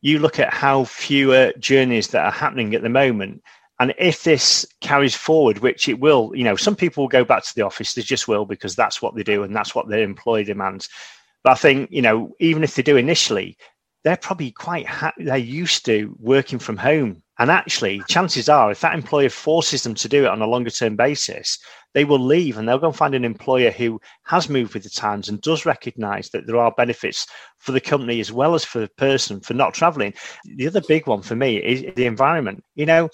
You 0.00 0.18
look 0.18 0.38
at 0.38 0.52
how 0.52 0.84
fewer 0.84 1.52
journeys 1.58 2.08
that 2.08 2.24
are 2.24 2.32
happening 2.32 2.74
at 2.74 2.82
the 2.82 2.88
moment. 2.88 3.42
And 3.80 3.94
if 3.98 4.24
this 4.24 4.66
carries 4.80 5.14
forward, 5.14 5.58
which 5.58 5.88
it 5.88 6.00
will, 6.00 6.32
you 6.34 6.44
know, 6.44 6.56
some 6.56 6.74
people 6.74 7.04
will 7.04 7.08
go 7.08 7.24
back 7.24 7.44
to 7.44 7.54
the 7.54 7.62
office, 7.62 7.94
they 7.94 8.02
just 8.02 8.26
will 8.26 8.44
because 8.44 8.74
that's 8.74 9.00
what 9.00 9.14
they 9.14 9.22
do 9.22 9.42
and 9.42 9.54
that's 9.54 9.74
what 9.74 9.88
their 9.88 10.02
employer 10.02 10.44
demands. 10.44 10.88
But 11.44 11.52
I 11.52 11.54
think, 11.54 11.90
you 11.92 12.02
know, 12.02 12.34
even 12.40 12.64
if 12.64 12.74
they 12.74 12.82
do 12.82 12.96
initially, 12.96 13.56
they're 14.04 14.16
probably 14.16 14.50
quite 14.50 14.86
ha- 14.86 15.12
they're 15.18 15.36
used 15.36 15.84
to 15.86 16.14
working 16.18 16.58
from 16.58 16.76
home. 16.76 17.22
And 17.40 17.50
actually 17.50 18.02
chances 18.08 18.48
are 18.48 18.72
if 18.72 18.80
that 18.80 18.94
employer 18.94 19.28
forces 19.28 19.84
them 19.84 19.94
to 19.94 20.08
do 20.08 20.24
it 20.24 20.30
on 20.30 20.42
a 20.42 20.46
longer 20.46 20.70
term 20.70 20.96
basis 20.96 21.58
they 21.94 22.04
will 22.04 22.20
leave 22.20 22.58
and 22.58 22.68
they'll 22.68 22.78
go 22.78 22.88
and 22.88 22.96
find 22.96 23.14
an 23.14 23.24
employer 23.24 23.70
who 23.70 24.00
has 24.24 24.48
moved 24.48 24.74
with 24.74 24.82
the 24.82 24.90
times 24.90 25.28
and 25.28 25.40
does 25.40 25.64
recognize 25.64 26.28
that 26.30 26.46
there 26.46 26.58
are 26.58 26.72
benefits 26.76 27.26
for 27.58 27.72
the 27.72 27.80
company 27.80 28.20
as 28.20 28.30
well 28.30 28.54
as 28.54 28.64
for 28.64 28.80
the 28.80 28.90
person 28.98 29.40
for 29.40 29.54
not 29.54 29.72
traveling 29.72 30.12
the 30.56 30.66
other 30.66 30.82
big 30.86 31.06
one 31.06 31.22
for 31.22 31.34
me 31.34 31.56
is 31.56 31.84
the 31.94 32.06
environment. 32.06 32.62
You 32.74 32.86
know 32.86 33.08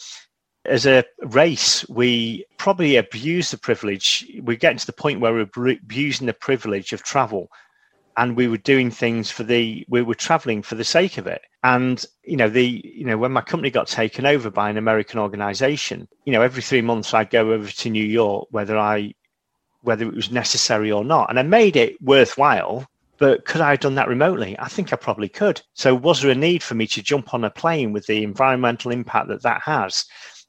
as 0.66 0.86
a 0.86 1.04
race, 1.20 1.86
we 1.90 2.46
probably 2.56 2.96
abuse 2.96 3.50
the 3.50 3.58
privilege. 3.58 4.26
We're 4.40 4.56
getting 4.56 4.78
to 4.78 4.86
the 4.86 4.94
point 4.94 5.20
where 5.20 5.34
we're 5.34 5.72
abusing 5.72 6.26
the 6.26 6.32
privilege 6.32 6.94
of 6.94 7.02
travel 7.02 7.48
and 8.16 8.36
we 8.36 8.48
were 8.48 8.58
doing 8.58 8.90
things 8.90 9.30
for 9.30 9.42
the 9.42 9.84
we 9.88 10.02
were 10.02 10.14
traveling 10.14 10.62
for 10.62 10.74
the 10.74 10.84
sake 10.84 11.18
of 11.18 11.26
it. 11.26 11.42
And 11.62 12.04
you 12.24 12.36
know 12.36 12.48
the 12.48 12.82
you 12.84 13.04
know 13.04 13.18
when 13.18 13.32
my 13.32 13.40
company 13.40 13.70
got 13.70 13.86
taken 13.86 14.26
over 14.26 14.50
by 14.50 14.68
an 14.70 14.76
american 14.76 15.18
organization 15.18 16.08
you 16.24 16.32
know 16.32 16.42
every 16.42 16.62
3 16.62 16.82
months 16.82 17.14
i'd 17.14 17.30
go 17.30 17.52
over 17.52 17.70
to 17.70 17.90
new 17.90 18.04
york 18.04 18.48
whether 18.50 18.78
i 18.78 19.14
whether 19.82 20.06
it 20.06 20.14
was 20.14 20.30
necessary 20.30 20.90
or 20.90 21.04
not. 21.04 21.28
And 21.28 21.38
i 21.38 21.42
made 21.42 21.76
it 21.76 22.00
worthwhile 22.02 22.86
but 23.18 23.44
could 23.44 23.60
i 23.60 23.70
have 23.70 23.80
done 23.80 23.94
that 23.94 24.08
remotely? 24.08 24.58
I 24.58 24.68
think 24.68 24.92
i 24.92 24.96
probably 24.96 25.28
could. 25.28 25.62
So 25.74 25.94
was 25.94 26.20
there 26.20 26.30
a 26.30 26.34
need 26.34 26.62
for 26.62 26.74
me 26.74 26.86
to 26.88 27.02
jump 27.02 27.32
on 27.32 27.44
a 27.44 27.50
plane 27.50 27.92
with 27.92 28.06
the 28.06 28.22
environmental 28.24 28.90
impact 28.90 29.28
that 29.28 29.42
that 29.42 29.62
has 29.62 30.04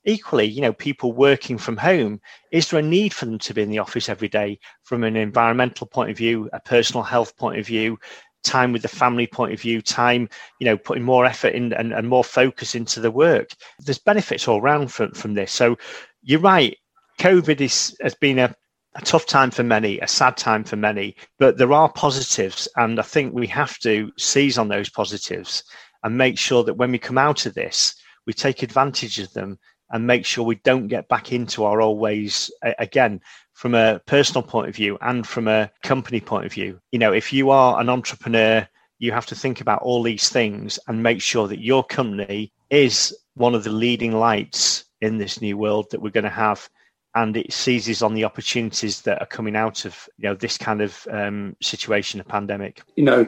equally, 0.06 0.46
you 0.46 0.62
know, 0.62 0.74
people 0.74 1.14
working 1.14 1.58
from 1.58 1.78
home, 1.78 2.22
is 2.52 2.70
there 2.70 2.80
a 2.80 2.84
need 2.84 3.14
for 3.14 3.26
them 3.26 3.40
to 3.40 3.54
be 3.54 3.62
in 3.62 3.70
the 3.70 3.80
office 3.80 4.08
every 4.08 4.28
day 4.28 4.60
from 4.84 5.04
an 5.04 5.16
environmental 5.16 5.88
point 5.88 6.12
of 6.12 6.18
view, 6.18 6.50
a 6.54 6.60
personal 6.60 7.04
health 7.04 7.36
point 7.38 7.60
of 7.60 7.66
view, 7.66 7.98
time 8.44 8.72
with 8.72 8.84
the 8.84 8.88
family 8.88 9.28
point 9.28 9.52
of 9.52 9.60
view, 9.60 9.82
time, 9.82 10.30
you 10.60 10.66
know, 10.66 10.78
putting 10.78 11.04
more 11.04 11.26
effort 11.26 11.54
in 11.54 11.74
and, 11.74 11.92
and 11.92 12.08
more 12.08 12.24
focus 12.24 12.76
into 12.76 13.02
the 13.02 13.12
work. 13.12 13.50
There's 13.80 13.98
benefits 13.98 14.48
all 14.48 14.62
around 14.62 14.92
from, 14.92 15.12
from 15.12 15.34
this. 15.34 15.52
So 15.52 15.78
you're 16.22 16.40
right. 16.40 16.78
COVID 17.20 17.60
is, 17.60 17.98
has 18.02 18.14
been 18.16 18.40
a, 18.40 18.54
a 18.96 19.02
tough 19.02 19.26
time 19.26 19.52
for 19.52 19.64
many, 19.64 20.00
a 20.00 20.08
sad 20.08 20.38
time 20.38 20.64
for 20.64 20.76
many, 20.76 21.16
but 21.40 21.58
there 21.58 21.74
are 21.74 21.92
positives. 21.92 22.68
And 22.78 23.00
I 23.00 23.04
think 23.04 23.34
we 23.34 23.48
have 23.48 23.78
to 23.80 24.12
seize 24.18 24.58
on 24.58 24.68
those 24.68 24.90
positives 24.90 25.64
and 26.04 26.18
make 26.18 26.38
sure 26.38 26.64
that 26.64 26.78
when 26.78 26.92
we 26.92 27.00
come 27.00 27.18
out 27.18 27.46
of 27.46 27.56
this, 27.56 27.96
we 28.28 28.34
take 28.34 28.64
advantage 28.64 29.20
of 29.20 29.32
them 29.34 29.58
and 29.92 30.08
make 30.08 30.26
sure 30.26 30.44
we 30.44 30.56
don't 30.56 30.88
get 30.88 31.08
back 31.08 31.32
into 31.32 31.64
our 31.64 31.82
old 31.82 32.00
ways 32.00 32.52
again 32.80 33.22
from 33.54 33.76
a 33.76 34.00
personal 34.06 34.44
point 34.44 34.68
of 34.68 34.76
view 34.76 34.98
and 35.02 35.26
from 35.26 35.48
a 35.48 35.72
company 35.84 36.20
point 36.20 36.46
of 36.46 36.54
view. 36.54 36.80
You 36.92 37.00
know, 37.00 37.14
if 37.14 37.32
you 37.32 37.52
are 37.52 37.80
an 37.80 37.90
entrepreneur, 37.90 38.68
you 39.00 39.12
have 39.12 39.26
to 39.28 39.36
think 39.36 39.62
about 39.62 39.82
all 39.82 40.04
these 40.04 40.30
things 40.30 40.80
and 40.88 41.04
make 41.04 41.22
sure 41.22 41.48
that 41.48 41.60
your 41.60 41.84
company 41.84 42.52
is 42.70 43.16
one 43.36 43.56
of 43.56 43.64
the 43.64 43.72
leading 43.72 44.14
lights 44.14 44.86
in 45.02 45.18
this 45.18 45.42
new 45.42 45.58
world 45.58 45.88
that 45.92 46.02
we're 46.02 46.10
going 46.10 46.24
to 46.24 46.30
have 46.30 46.70
and 47.16 47.38
it 47.38 47.52
seizes 47.52 48.02
on 48.02 48.14
the 48.14 48.26
opportunities 48.26 49.02
that 49.02 49.22
are 49.22 49.28
coming 49.28 49.56
out 49.56 49.86
of 49.86 50.08
you 50.18 50.28
know 50.28 50.36
this 50.36 50.58
kind 50.58 50.82
of 50.82 51.08
um, 51.12 51.56
situation 51.62 52.20
a 52.20 52.24
pandemic 52.24 52.82
you 52.96 53.04
know 53.04 53.28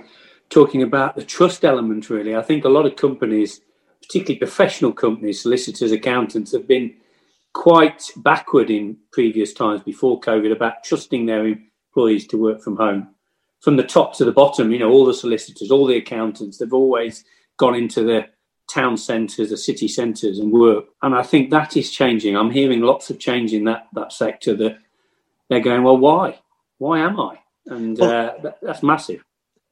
talking 0.50 0.84
about 0.84 1.16
the 1.16 1.24
trust 1.24 1.66
element 1.66 2.10
really 2.10 2.36
i 2.36 2.42
think 2.42 2.66
a 2.66 2.70
lot 2.70 2.86
of 2.86 2.96
companies 2.96 3.62
particularly 4.08 4.40
professional 4.40 4.94
companies 4.94 5.42
solicitors 5.42 5.92
accountants 5.92 6.52
have 6.52 6.68
been 6.68 6.94
quite 7.54 8.10
backward 8.18 8.70
in 8.70 8.98
previous 9.12 9.54
times 9.54 9.82
before 9.82 10.20
COVID 10.20 10.52
about 10.52 10.84
trusting 10.84 11.26
their 11.26 11.46
employees 11.48 12.28
to 12.28 12.38
work 12.38 12.62
from 12.62 12.78
home. 12.78 13.10
From 13.62 13.76
the 13.76 13.84
top 13.84 14.16
to 14.18 14.26
the 14.26 14.32
bottom, 14.32 14.72
you 14.72 14.80
know, 14.80 14.92
all 14.92 15.06
the 15.06 15.14
solicitors, 15.14 15.72
all 15.72 15.88
the 15.88 15.98
accountants, 15.98 16.58
they've 16.58 16.74
always 16.74 17.26
gone 17.58 17.74
into 17.74 18.04
the 18.04 18.28
town 18.70 18.96
centres, 18.96 19.50
the 19.50 19.58
city 19.58 19.88
centres 19.88 20.40
and 20.40 20.52
work. 20.52 20.86
And 21.02 21.16
I 21.16 21.24
think 21.24 21.50
that 21.50 21.76
is 21.76 21.92
changing. 21.92 22.38
I'm 22.38 22.52
hearing 22.52 22.82
lots 22.82 23.10
of 23.10 23.20
change 23.20 23.54
in 23.54 23.64
that, 23.64 23.88
that 23.94 24.14
sector 24.14 24.56
that 24.58 24.78
they're 25.50 25.60
going, 25.60 25.84
well, 25.84 25.98
why? 25.98 26.40
Why 26.78 27.00
am 27.00 27.20
I? 27.20 27.40
And 27.66 28.00
uh, 28.00 28.34
that, 28.44 28.60
that's 28.62 28.84
massive. 28.84 29.24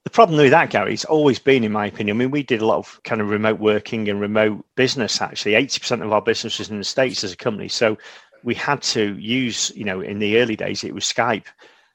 The 0.05 0.11
problem 0.11 0.37
with 0.37 0.51
that, 0.51 0.69
Gary, 0.69 0.93
it's 0.93 1.03
always 1.03 1.39
been, 1.39 1.63
in 1.63 1.71
my 1.71 1.87
opinion. 1.87 2.15
I 2.15 2.19
mean, 2.19 2.31
we 2.31 2.43
did 2.43 2.61
a 2.61 2.65
lot 2.65 2.77
of 2.77 3.01
kind 3.03 3.21
of 3.21 3.29
remote 3.31 3.59
working 3.59 4.07
and 4.07 4.21
remote 4.21 4.63
business. 4.75 5.19
Actually, 5.19 5.55
eighty 5.55 5.79
percent 5.79 6.03
of 6.03 6.13
our 6.13 6.21
business 6.21 6.59
was 6.59 6.69
in 6.69 6.77
the 6.77 6.83
states 6.83 7.23
as 7.23 7.33
a 7.33 7.35
company, 7.37 7.67
so 7.67 7.97
we 8.43 8.53
had 8.53 8.83
to 8.83 9.17
use, 9.17 9.71
you 9.75 9.83
know, 9.83 10.01
in 10.01 10.19
the 10.19 10.37
early 10.39 10.55
days 10.55 10.83
it 10.83 10.93
was 10.93 11.05
Skype, 11.05 11.47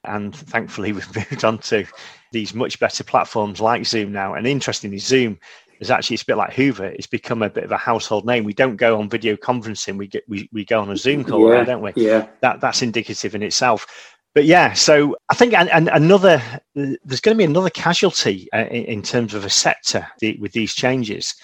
and 0.03 0.35
thankfully 0.35 0.91
we've 0.93 1.15
moved 1.15 1.45
on 1.45 1.57
to 1.59 1.85
these 2.33 2.53
much 2.53 2.79
better 2.81 3.03
platforms 3.05 3.61
like 3.61 3.85
Zoom 3.85 4.11
now. 4.11 4.33
And 4.33 4.45
interestingly, 4.45 4.97
Zoom 4.97 5.39
is 5.79 5.89
actually 5.89 6.15
it's 6.15 6.23
a 6.23 6.27
bit 6.27 6.37
like 6.37 6.53
Hoover. 6.53 6.87
It's 6.87 7.07
become 7.07 7.41
a 7.41 7.49
bit 7.49 7.63
of 7.63 7.71
a 7.71 7.77
household 7.77 8.25
name. 8.25 8.43
We 8.43 8.53
don't 8.53 8.75
go 8.75 8.99
on 8.99 9.09
video 9.09 9.37
conferencing. 9.37 9.97
We 9.97 10.07
get 10.07 10.27
we, 10.27 10.49
we 10.51 10.65
go 10.65 10.81
on 10.81 10.91
a 10.91 10.97
Zoom 10.97 11.23
call, 11.23 11.49
yeah, 11.49 11.59
now, 11.59 11.63
don't 11.63 11.81
we? 11.81 11.93
Yeah. 11.95 12.27
That 12.41 12.59
that's 12.59 12.81
indicative 12.81 13.35
in 13.35 13.41
itself 13.41 13.87
but 14.33 14.45
yeah, 14.45 14.73
so 14.73 15.17
I 15.29 15.35
think 15.35 15.53
and, 15.53 15.69
and 15.69 15.89
another 15.89 16.41
there's 16.73 17.19
going 17.19 17.35
to 17.35 17.37
be 17.37 17.43
another 17.43 17.69
casualty 17.69 18.47
uh, 18.53 18.65
in, 18.69 18.85
in, 18.85 19.01
terms 19.01 19.33
of 19.33 19.43
a 19.43 19.49
sector 19.49 20.07
the, 20.19 20.37
with 20.39 20.53
these 20.53 20.73
changes, 20.73 21.35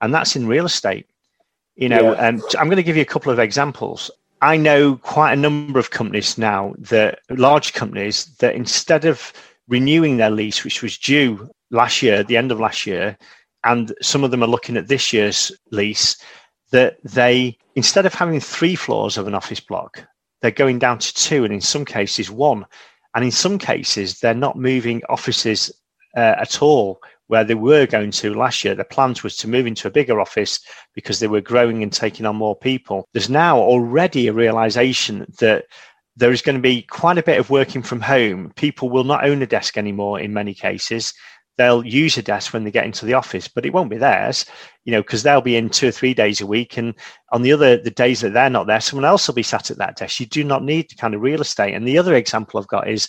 and 0.00 0.14
that's 0.14 0.36
in 0.36 0.46
real 0.46 0.66
estate. 0.66 1.06
You 1.74 1.88
know, 1.88 2.12
yeah. 2.12 2.28
um, 2.28 2.42
I'm 2.58 2.68
going 2.68 2.76
to 2.76 2.82
give 2.82 2.96
you 2.96 3.02
a 3.02 3.06
couple 3.06 3.32
of 3.32 3.38
examples. 3.38 4.10
I 4.42 4.56
know 4.56 4.96
quite 4.96 5.32
a 5.32 5.36
number 5.36 5.78
of 5.78 5.90
companies 5.90 6.38
now 6.38 6.74
that 6.78 7.20
large 7.30 7.72
companies 7.72 8.26
that 8.36 8.54
instead 8.54 9.04
of 9.04 9.32
renewing 9.66 10.16
their 10.16 10.30
lease, 10.30 10.62
which 10.62 10.82
was 10.82 10.96
due 10.96 11.50
last 11.70 12.00
year, 12.00 12.22
the 12.22 12.36
end 12.36 12.52
of 12.52 12.60
last 12.60 12.86
year, 12.86 13.18
and 13.64 13.92
some 14.00 14.22
of 14.22 14.30
them 14.30 14.42
are 14.42 14.48
looking 14.48 14.76
at 14.76 14.88
this 14.88 15.12
year's 15.12 15.50
lease, 15.72 16.16
that 16.70 16.98
they 17.02 17.58
instead 17.74 18.06
of 18.06 18.14
having 18.14 18.38
three 18.38 18.76
floors 18.76 19.18
of 19.18 19.26
an 19.26 19.34
office 19.34 19.60
block, 19.60 20.06
they're 20.46 20.52
going 20.52 20.78
down 20.78 20.96
to 20.96 21.12
two, 21.12 21.42
and 21.42 21.52
in 21.52 21.60
some 21.60 21.84
cases, 21.84 22.30
one. 22.30 22.64
And 23.16 23.24
in 23.24 23.32
some 23.32 23.58
cases, 23.58 24.20
they're 24.20 24.32
not 24.32 24.56
moving 24.56 25.02
offices 25.08 25.72
uh, 26.16 26.36
at 26.38 26.62
all 26.62 27.00
where 27.26 27.42
they 27.42 27.56
were 27.56 27.84
going 27.84 28.12
to 28.12 28.32
last 28.32 28.62
year. 28.62 28.76
The 28.76 28.84
plans 28.84 29.24
was 29.24 29.36
to 29.38 29.48
move 29.48 29.66
into 29.66 29.88
a 29.88 29.90
bigger 29.90 30.20
office 30.20 30.60
because 30.94 31.18
they 31.18 31.26
were 31.26 31.40
growing 31.40 31.82
and 31.82 31.92
taking 31.92 32.26
on 32.26 32.36
more 32.36 32.54
people. 32.54 33.08
There's 33.12 33.28
now 33.28 33.58
already 33.58 34.28
a 34.28 34.32
realization 34.32 35.26
that 35.40 35.64
there 36.14 36.30
is 36.30 36.42
going 36.42 36.54
to 36.54 36.62
be 36.62 36.82
quite 36.82 37.18
a 37.18 37.24
bit 37.24 37.40
of 37.40 37.50
working 37.50 37.82
from 37.82 38.00
home. 38.00 38.52
People 38.54 38.88
will 38.88 39.02
not 39.02 39.24
own 39.24 39.42
a 39.42 39.48
desk 39.48 39.76
anymore 39.76 40.20
in 40.20 40.32
many 40.32 40.54
cases 40.54 41.12
they'll 41.58 41.84
use 41.84 42.16
a 42.16 42.22
desk 42.22 42.52
when 42.52 42.64
they 42.64 42.70
get 42.70 42.84
into 42.84 43.06
the 43.06 43.14
office, 43.14 43.48
but 43.48 43.64
it 43.64 43.72
won't 43.72 43.90
be 43.90 43.96
theirs, 43.96 44.44
you 44.84 44.92
know, 44.92 45.02
because 45.02 45.22
they'll 45.22 45.40
be 45.40 45.56
in 45.56 45.70
two 45.70 45.88
or 45.88 45.92
three 45.92 46.14
days 46.14 46.40
a 46.40 46.46
week. 46.46 46.76
And 46.76 46.94
on 47.32 47.42
the 47.42 47.52
other, 47.52 47.76
the 47.76 47.90
days 47.90 48.20
that 48.20 48.32
they're 48.32 48.50
not 48.50 48.66
there, 48.66 48.80
someone 48.80 49.04
else 49.04 49.26
will 49.26 49.34
be 49.34 49.42
sat 49.42 49.70
at 49.70 49.78
that 49.78 49.96
desk. 49.96 50.20
You 50.20 50.26
do 50.26 50.44
not 50.44 50.64
need 50.64 50.90
the 50.90 50.96
kind 50.96 51.14
of 51.14 51.22
real 51.22 51.40
estate. 51.40 51.74
And 51.74 51.86
the 51.86 51.98
other 51.98 52.14
example 52.14 52.60
I've 52.60 52.68
got 52.68 52.88
is 52.88 53.08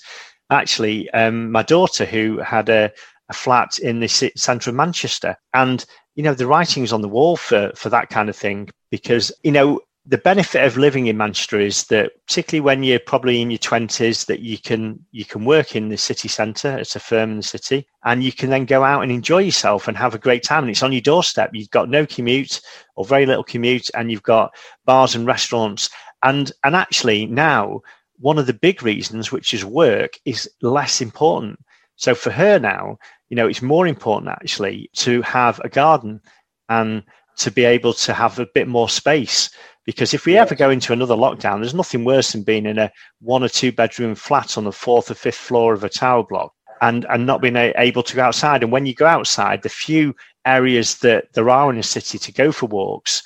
actually 0.49 1.09
um, 1.11 1.51
my 1.51 1.63
daughter 1.63 2.05
who 2.05 2.39
had 2.39 2.69
a, 2.69 2.91
a 3.29 3.33
flat 3.33 3.79
in 3.79 3.99
the 3.99 4.07
centre 4.07 4.69
of 4.69 4.75
Manchester. 4.75 5.35
And, 5.53 5.85
you 6.15 6.23
know, 6.23 6.33
the 6.33 6.47
writing's 6.47 6.93
on 6.93 7.01
the 7.01 7.09
wall 7.09 7.37
for, 7.37 7.71
for 7.75 7.89
that 7.89 8.09
kind 8.09 8.29
of 8.29 8.35
thing 8.35 8.69
because, 8.91 9.31
you 9.43 9.51
know, 9.51 9.81
the 10.09 10.17
benefit 10.17 10.63
of 10.63 10.77
living 10.77 11.07
in 11.07 11.17
Manchester 11.17 11.59
is 11.59 11.83
that 11.87 12.13
particularly 12.27 12.61
when 12.61 12.81
you're 12.81 12.97
probably 12.97 13.41
in 13.41 13.51
your 13.51 13.57
twenties, 13.57 14.23
that 14.25 14.39
you 14.39 14.57
can 14.57 15.05
you 15.11 15.25
can 15.25 15.43
work 15.43 15.75
in 15.75 15.89
the 15.89 15.97
city 15.97 16.29
centre 16.29 16.69
at 16.69 16.95
a 16.95 16.99
firm 16.99 17.31
in 17.31 17.37
the 17.37 17.43
city, 17.43 17.85
and 18.05 18.23
you 18.23 18.31
can 18.31 18.49
then 18.49 18.63
go 18.63 18.83
out 18.83 19.01
and 19.03 19.11
enjoy 19.11 19.39
yourself 19.39 19.87
and 19.87 19.97
have 19.97 20.15
a 20.15 20.19
great 20.19 20.43
time. 20.43 20.63
And 20.63 20.71
it's 20.71 20.83
on 20.83 20.93
your 20.93 21.01
doorstep. 21.01 21.49
You've 21.53 21.71
got 21.71 21.89
no 21.89 22.05
commute 22.05 22.61
or 22.95 23.03
very 23.03 23.25
little 23.25 23.43
commute, 23.43 23.89
and 23.95 24.09
you've 24.09 24.23
got 24.23 24.55
bars 24.85 25.13
and 25.13 25.27
restaurants. 25.27 25.89
And 26.23 26.53
and 26.63 26.73
actually 26.73 27.25
now 27.25 27.81
one 28.19 28.39
of 28.39 28.47
the 28.47 28.53
big 28.53 28.81
reasons, 28.83 29.31
which 29.31 29.53
is 29.53 29.65
work, 29.65 30.13
is 30.23 30.49
less 30.61 31.01
important. 31.01 31.59
So 31.97 32.15
for 32.15 32.31
her 32.31 32.59
now, 32.59 32.97
you 33.27 33.35
know, 33.35 33.47
it's 33.47 33.61
more 33.61 33.85
important 33.85 34.31
actually 34.31 34.89
to 34.93 35.21
have 35.23 35.59
a 35.65 35.69
garden 35.69 36.21
and 36.69 37.03
to 37.37 37.51
be 37.51 37.65
able 37.65 37.93
to 37.93 38.13
have 38.13 38.39
a 38.39 38.47
bit 38.53 38.67
more 38.67 38.89
space 38.89 39.49
because 39.87 40.13
if 40.13 40.25
we 40.25 40.33
yeah. 40.33 40.41
ever 40.41 40.53
go 40.53 40.69
into 40.69 40.91
another 40.91 41.15
lockdown, 41.15 41.61
there's 41.61 41.73
nothing 41.73 42.03
worse 42.03 42.33
than 42.33 42.43
being 42.43 42.65
in 42.65 42.77
a 42.77 42.91
one 43.21 43.41
or 43.41 43.47
two 43.47 43.71
bedroom 43.71 44.15
flat 44.15 44.57
on 44.57 44.65
the 44.65 44.71
fourth 44.73 45.09
or 45.09 45.13
fifth 45.13 45.37
floor 45.37 45.73
of 45.73 45.83
a 45.85 45.89
tower 45.89 46.23
block 46.23 46.53
and, 46.81 47.05
and 47.09 47.25
not 47.25 47.41
being 47.41 47.55
able 47.55 48.03
to 48.03 48.15
go 48.15 48.21
outside. 48.21 48.63
And 48.63 48.71
when 48.71 48.85
you 48.85 48.93
go 48.93 49.05
outside, 49.05 49.63
the 49.63 49.69
few 49.69 50.13
areas 50.45 50.97
that 50.97 51.31
there 51.33 51.49
are 51.49 51.71
in 51.71 51.79
a 51.79 51.83
city 51.83 52.19
to 52.19 52.31
go 52.33 52.51
for 52.51 52.65
walks, 52.65 53.23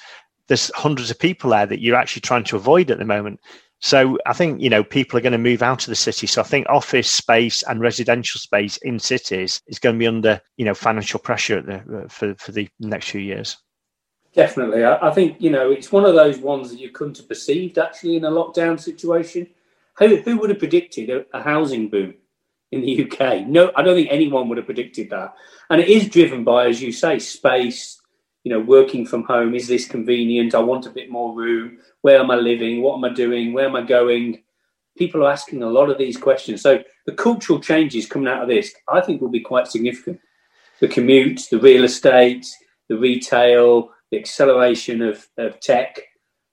there's 0.47 0.71
hundreds 0.75 1.09
of 1.09 1.17
people 1.17 1.49
there 1.49 1.65
that 1.65 1.81
you're 1.81 1.95
actually 1.95 2.21
trying 2.21 2.43
to 2.43 2.55
avoid 2.55 2.91
at 2.91 2.99
the 2.99 3.05
moment. 3.05 3.39
So 3.79 4.19
I 4.27 4.33
think 4.33 4.61
you 4.61 4.69
know 4.69 4.83
people 4.83 5.17
are 5.17 5.23
going 5.23 5.31
to 5.31 5.39
move 5.39 5.63
out 5.63 5.81
of 5.81 5.87
the 5.87 5.95
city. 5.95 6.27
So 6.27 6.41
I 6.41 6.45
think 6.45 6.67
office 6.69 7.09
space 7.09 7.63
and 7.63 7.81
residential 7.81 8.39
space 8.39 8.77
in 8.77 8.99
cities 8.99 9.59
is 9.65 9.79
going 9.79 9.95
to 9.95 9.99
be 9.99 10.05
under 10.05 10.39
you 10.57 10.65
know 10.65 10.75
financial 10.75 11.19
pressure 11.19 11.59
the, 11.63 12.03
uh, 12.03 12.07
for 12.07 12.35
for 12.35 12.51
the 12.51 12.69
next 12.79 13.09
few 13.09 13.21
years. 13.21 13.57
Definitely. 14.33 14.83
I, 14.83 15.09
I, 15.09 15.11
think, 15.11 15.41
you 15.41 15.49
know, 15.49 15.71
it's 15.71 15.91
one 15.91 16.05
of 16.05 16.15
those 16.15 16.37
ones 16.37 16.69
that 16.69 16.79
you 16.79 16.89
couldn't 16.89 17.17
have 17.17 17.27
perceived 17.27 17.77
actually 17.77 18.15
in 18.15 18.23
a 18.23 18.31
lockdown 18.31 18.79
situation. 18.79 19.47
Who, 19.97 20.17
who 20.17 20.37
would 20.37 20.49
have 20.49 20.59
predicted 20.59 21.09
a, 21.09 21.25
a 21.37 21.41
housing 21.41 21.89
boom 21.89 22.13
in 22.71 22.81
the 22.81 23.03
UK? 23.03 23.45
No, 23.47 23.71
I 23.75 23.83
don't 23.83 23.95
think 23.95 24.07
anyone 24.09 24.47
would 24.47 24.57
have 24.57 24.65
predicted 24.65 25.09
that. 25.09 25.35
And 25.69 25.81
it 25.81 25.89
is 25.89 26.07
driven 26.07 26.43
by, 26.45 26.67
as 26.67 26.81
you 26.81 26.93
say, 26.93 27.19
space, 27.19 27.99
you 28.43 28.51
know, 28.51 28.61
working 28.61 29.05
from 29.05 29.23
home. 29.23 29.53
Is 29.53 29.67
this 29.67 29.85
convenient? 29.85 30.55
I 30.55 30.59
want 30.59 30.85
a 30.85 30.91
bit 30.91 31.09
more 31.09 31.35
room. 31.35 31.79
Where 32.01 32.19
am 32.19 32.31
I 32.31 32.35
living? 32.35 32.81
What 32.81 32.97
am 32.97 33.03
I 33.03 33.13
doing? 33.13 33.51
Where 33.51 33.65
am 33.65 33.75
I 33.75 33.83
going? 33.83 34.43
People 34.97 35.25
are 35.25 35.31
asking 35.31 35.61
a 35.61 35.69
lot 35.69 35.89
of 35.89 35.97
these 35.97 36.15
questions. 36.15 36.61
So 36.61 36.81
the 37.05 37.13
cultural 37.13 37.59
changes 37.59 38.05
coming 38.05 38.29
out 38.29 38.43
of 38.43 38.47
this, 38.47 38.73
I 38.87 39.01
think, 39.01 39.21
will 39.21 39.29
be 39.29 39.41
quite 39.41 39.67
significant. 39.67 40.21
The 40.79 40.87
commute, 40.87 41.47
the 41.51 41.59
real 41.59 41.83
estate, 41.83 42.47
the 42.87 42.97
retail, 42.97 43.91
the 44.11 44.19
acceleration 44.19 45.01
of, 45.01 45.27
of 45.37 45.59
tech. 45.59 45.99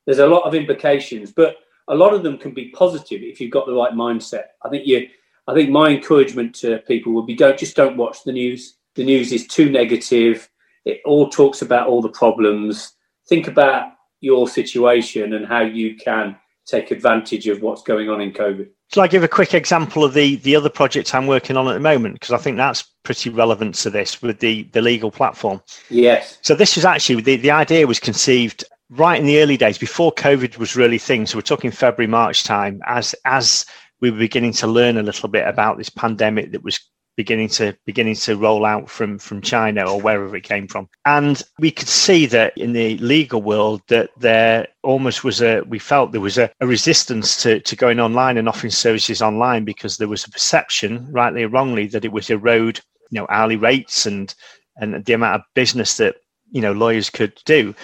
There's 0.07 0.21
a 0.21 0.27
lot 0.27 0.45
of 0.45 0.55
implications, 0.55 1.33
but 1.33 1.57
a 1.88 1.95
lot 1.95 2.15
of 2.15 2.23
them 2.23 2.38
can 2.38 2.53
be 2.53 2.71
positive 2.71 3.23
if 3.23 3.41
you've 3.41 3.50
got 3.50 3.67
the 3.67 3.75
right 3.75 3.93
mindset. 3.93 4.45
I 4.65 4.69
think 4.69 4.87
you, 4.87 5.09
I 5.47 5.55
think 5.55 5.71
my 5.71 5.88
encouragement 5.91 6.55
to 6.57 6.79
people 6.87 7.12
would 7.12 7.27
be 7.27 7.35
don't 7.35 7.59
just 7.59 7.77
don't 7.77 7.97
watch 7.97 8.25
the 8.25 8.33
news. 8.33 8.77
The 8.95 9.05
news 9.05 9.33
is 9.33 9.47
too 9.47 9.71
negative. 9.71 10.49
It 10.85 11.00
all 11.05 11.29
talks 11.29 11.62
about 11.62 11.88
all 11.88 12.03
the 12.03 12.09
problems. 12.09 12.95
Think 13.29 13.49
about 13.49 13.93
your 14.21 14.49
situation 14.49 15.35
and 15.35 15.47
how 15.47 15.61
you 15.61 15.97
can 15.97 16.37
take 16.67 16.91
advantage 16.91 17.49
of 17.49 17.62
what's 17.62 17.83
going 17.83 18.09
on 18.09 18.21
in 18.21 18.33
COVID. 18.33 18.69
Shall 18.92 19.02
I 19.02 19.09
give 19.09 19.23
a 19.23 19.28
quick 19.28 19.52
example 19.52 20.02
of 20.02 20.14
the 20.14 20.37
the 20.37 20.57
other 20.57 20.71
project 20.71 21.14
I'm 21.14 21.26
working 21.26 21.57
on 21.57 21.68
at 21.68 21.75
the 21.75 21.80
moment? 21.80 22.14
Because 22.14 22.33
I 22.33 22.38
think 22.38 22.57
that's 22.57 22.85
pretty 23.02 23.30
relevant 23.30 23.75
to 23.76 23.90
this 23.90 24.23
with 24.23 24.40
the 24.40 24.62
the 24.73 24.80
legal 24.80 25.11
platform. 25.11 25.62
Yes. 25.90 26.38
So 26.42 26.54
this 26.54 26.76
was 26.76 26.85
actually 26.85 27.21
the 27.23 27.37
the 27.37 27.50
idea 27.50 27.87
was 27.87 28.00
conceived 28.00 28.64
right 28.90 29.21
in 29.21 29.26
the 29.26 29.40
early 29.40 29.59
days 29.59 29.76
before 29.76 30.12
COVID 30.12 30.57
was 30.57 30.75
really 30.75 30.99
thing. 30.99 31.26
So 31.26 31.37
we're 31.37 31.42
talking 31.42 31.71
February, 31.71 32.09
March 32.09 32.45
time, 32.45 32.80
as 32.87 33.14
as 33.26 33.66
we 34.00 34.11
were 34.11 34.18
beginning 34.18 34.52
to 34.54 34.66
learn 34.66 34.97
a 34.97 35.02
little 35.02 35.28
bit 35.28 35.47
about 35.47 35.76
this 35.76 35.90
pandemic 35.90 36.52
that 36.52 36.64
was 36.64 36.80
beginning 37.19 37.49
to 37.49 37.77
beginning 37.85 38.15
to 38.15 38.37
roll 38.37 38.65
out 38.65 38.89
from 38.89 39.19
from 39.19 39.43
China 39.43 39.91
or 39.91 40.01
wherever 40.01 40.37
it 40.37 40.45
came 40.45 40.69
from. 40.69 40.89
And 41.05 41.43
we 41.59 41.73
could 41.73 41.89
see 41.89 42.27
that 42.27 42.57
in 42.57 42.73
the 42.73 42.97
legal 42.99 43.43
world 43.43 43.83
that 43.89 44.11
there 44.17 44.69
almost 44.85 45.25
was 45.25 45.43
a 45.43 45.63
we 45.67 45.81
felt 45.81 46.13
there 46.13 46.21
was 46.21 46.39
a, 46.39 46.49
a 46.61 46.67
resistance 46.67 47.43
to, 47.43 47.59
to 47.61 47.75
going 47.75 47.99
online 47.99 48.39
and 48.39 48.49
offering 48.49 48.71
services 48.71 49.21
online 49.21 49.65
because 49.65 49.97
there 49.97 50.07
was 50.07 50.25
a 50.25 50.31
perception, 50.31 51.11
rightly 51.11 51.43
or 51.43 51.49
wrongly, 51.49 51.89
that 51.89 52.05
it 52.05 52.13
would 52.13 52.31
erode, 52.31 52.81
you 53.11 53.19
know, 53.21 53.27
hourly 53.29 53.57
rates 53.57 54.07
and 54.07 54.33
and 54.77 55.05
the 55.05 55.13
amount 55.13 55.35
of 55.35 55.43
business 55.55 55.97
that, 55.97 56.15
you 56.53 56.61
know, 56.61 56.73
lawyers 56.73 57.11
could 57.11 57.35
do. 57.45 57.75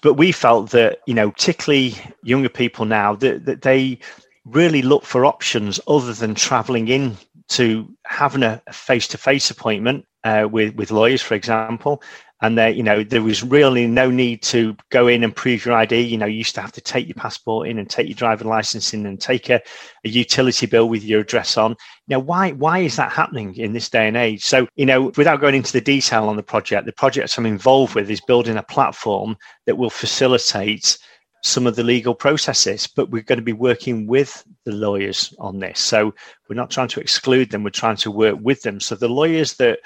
But 0.00 0.14
we 0.14 0.32
felt 0.32 0.70
that, 0.70 1.00
you 1.06 1.12
know, 1.12 1.30
particularly 1.32 1.94
younger 2.22 2.48
people 2.48 2.86
now, 2.86 3.16
that, 3.16 3.44
that 3.44 3.62
they 3.62 3.98
really 4.46 4.80
look 4.80 5.04
for 5.04 5.26
options 5.26 5.78
other 5.86 6.14
than 6.14 6.34
traveling 6.34 6.88
in 6.88 7.18
to 7.48 7.88
having 8.08 8.42
a 8.42 8.60
face 8.72 9.06
to 9.08 9.18
face 9.18 9.50
appointment 9.50 10.04
uh, 10.24 10.48
with, 10.50 10.74
with 10.74 10.90
lawyers, 10.90 11.22
for 11.22 11.34
example. 11.34 12.02
And 12.40 12.56
there, 12.56 12.70
you 12.70 12.84
know, 12.84 13.02
there 13.02 13.22
was 13.22 13.42
really 13.42 13.88
no 13.88 14.10
need 14.10 14.42
to 14.44 14.76
go 14.90 15.08
in 15.08 15.24
and 15.24 15.34
prove 15.34 15.66
your 15.66 15.74
ID. 15.74 16.00
You 16.00 16.16
know, 16.16 16.26
you 16.26 16.38
used 16.38 16.54
to 16.54 16.60
have 16.60 16.72
to 16.72 16.80
take 16.80 17.08
your 17.08 17.16
passport 17.16 17.68
in 17.68 17.78
and 17.78 17.90
take 17.90 18.06
your 18.06 18.14
driving 18.14 18.46
license 18.46 18.94
in 18.94 19.06
and 19.06 19.20
take 19.20 19.50
a, 19.50 19.60
a 20.04 20.08
utility 20.08 20.66
bill 20.66 20.88
with 20.88 21.02
your 21.02 21.20
address 21.20 21.56
on. 21.56 21.74
Now, 22.06 22.20
why 22.20 22.52
why 22.52 22.78
is 22.78 22.94
that 22.94 23.10
happening 23.10 23.56
in 23.56 23.72
this 23.72 23.90
day 23.90 24.06
and 24.06 24.16
age? 24.16 24.44
So, 24.44 24.68
you 24.76 24.86
know, 24.86 25.10
without 25.16 25.40
going 25.40 25.56
into 25.56 25.72
the 25.72 25.80
detail 25.80 26.28
on 26.28 26.36
the 26.36 26.42
project, 26.44 26.86
the 26.86 26.92
project 26.92 27.36
I'm 27.36 27.44
involved 27.44 27.96
with 27.96 28.08
is 28.08 28.20
building 28.20 28.56
a 28.56 28.62
platform 28.62 29.36
that 29.66 29.76
will 29.76 29.90
facilitate 29.90 30.96
some 31.42 31.66
of 31.66 31.76
the 31.76 31.84
legal 31.84 32.14
processes, 32.14 32.86
but 32.86 33.10
we're 33.10 33.22
going 33.22 33.38
to 33.38 33.44
be 33.44 33.52
working 33.52 34.06
with 34.06 34.44
the 34.64 34.72
lawyers 34.72 35.34
on 35.38 35.58
this. 35.58 35.80
So 35.80 36.14
we're 36.48 36.56
not 36.56 36.70
trying 36.70 36.88
to 36.88 37.00
exclude 37.00 37.50
them, 37.50 37.62
we're 37.62 37.70
trying 37.70 37.96
to 37.98 38.10
work 38.10 38.38
with 38.40 38.62
them. 38.62 38.80
So 38.80 38.94
the 38.94 39.08
lawyers 39.08 39.54
that 39.54 39.80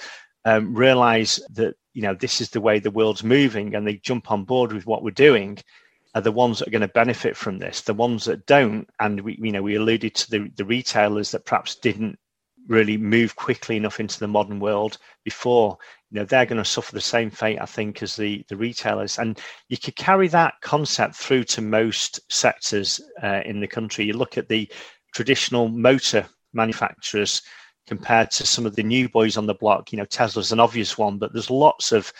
um, 0.44 0.74
realize 0.74 1.40
that, 1.50 1.74
you 1.92 2.02
know, 2.02 2.14
this 2.14 2.40
is 2.40 2.50
the 2.50 2.60
way 2.60 2.78
the 2.78 2.90
world's 2.90 3.22
moving 3.22 3.74
and 3.74 3.86
they 3.86 3.96
jump 3.96 4.30
on 4.30 4.44
board 4.44 4.72
with 4.72 4.86
what 4.86 5.02
we're 5.02 5.10
doing 5.10 5.58
are 6.14 6.20
the 6.20 6.32
ones 6.32 6.58
that 6.58 6.68
are 6.68 6.72
going 6.72 6.82
to 6.82 6.88
benefit 6.88 7.36
from 7.36 7.58
this. 7.58 7.82
The 7.82 7.94
ones 7.94 8.24
that 8.24 8.46
don't, 8.46 8.88
and 9.00 9.20
we, 9.20 9.38
you 9.40 9.52
know, 9.52 9.62
we 9.62 9.76
alluded 9.76 10.14
to 10.14 10.30
the, 10.30 10.50
the 10.56 10.64
retailers 10.64 11.30
that 11.30 11.46
perhaps 11.46 11.76
didn't 11.76 12.18
really 12.68 12.96
move 12.96 13.36
quickly 13.36 13.76
enough 13.76 14.00
into 14.00 14.18
the 14.18 14.28
modern 14.28 14.60
world 14.60 14.98
before 15.24 15.78
you 16.12 16.20
know 16.20 16.26
they're 16.26 16.46
going 16.46 16.62
to 16.62 16.64
suffer 16.64 16.92
the 16.92 17.00
same 17.00 17.30
fate 17.30 17.58
i 17.60 17.64
think 17.64 18.02
as 18.02 18.16
the 18.16 18.44
the 18.48 18.56
retailers. 18.56 19.18
And 19.18 19.40
you 19.68 19.78
could 19.78 19.96
carry 19.96 20.28
that 20.28 20.54
concept 20.60 21.16
through 21.16 21.44
to 21.44 21.62
most 21.62 22.20
sectors 22.30 23.00
uh, 23.22 23.40
in 23.46 23.60
the 23.60 23.66
country. 23.66 24.04
You 24.04 24.12
look 24.12 24.36
at 24.36 24.48
the 24.48 24.68
traditional 25.14 25.68
motor 25.68 26.26
manufacturers 26.52 27.42
compared 27.86 28.30
to 28.32 28.46
some 28.46 28.66
of 28.66 28.76
the 28.76 28.82
new 28.82 29.08
boys 29.08 29.36
on 29.36 29.46
the 29.46 29.54
block 29.54 29.90
you 29.90 29.98
know 29.98 30.04
tesla's 30.04 30.52
an 30.52 30.60
obvious 30.60 30.96
one 30.96 31.18
but 31.18 31.32
there's 31.32 31.50
lots 31.50 31.90
of 31.92 32.12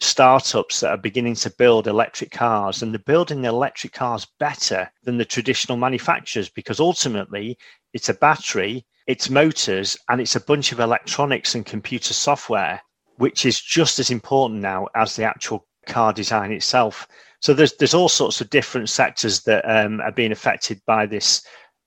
startups 0.00 0.80
that 0.80 0.90
are 0.90 0.98
beginning 0.98 1.34
to 1.34 1.50
build 1.50 1.86
electric 1.86 2.30
cars 2.30 2.82
and 2.82 2.92
they're 2.92 2.98
building 3.00 3.40
the 3.42 3.48
electric 3.48 3.92
cars 3.92 4.26
better 4.38 4.90
than 5.04 5.16
the 5.18 5.24
traditional 5.24 5.78
manufacturers 5.78 6.48
because 6.48 6.80
ultimately 6.80 7.56
it's 7.94 8.08
a 8.08 8.14
battery 8.14 8.84
it's 9.06 9.30
motors 9.30 9.96
and 10.08 10.20
it's 10.20 10.36
a 10.36 10.40
bunch 10.40 10.72
of 10.72 10.80
electronics 10.80 11.54
and 11.54 11.64
computer 11.64 12.12
software 12.12 12.80
which 13.20 13.44
is 13.44 13.60
just 13.60 13.98
as 13.98 14.10
important 14.10 14.62
now 14.62 14.88
as 14.94 15.14
the 15.14 15.24
actual 15.24 15.66
car 15.86 16.10
design 16.10 16.50
itself. 16.52 17.06
So 17.40 17.52
there's 17.52 17.74
there's 17.76 17.92
all 17.92 18.08
sorts 18.08 18.40
of 18.40 18.48
different 18.48 18.88
sectors 18.88 19.42
that 19.42 19.62
um, 19.64 20.00
are 20.00 20.10
being 20.10 20.32
affected 20.32 20.80
by 20.86 21.04
this 21.04 21.42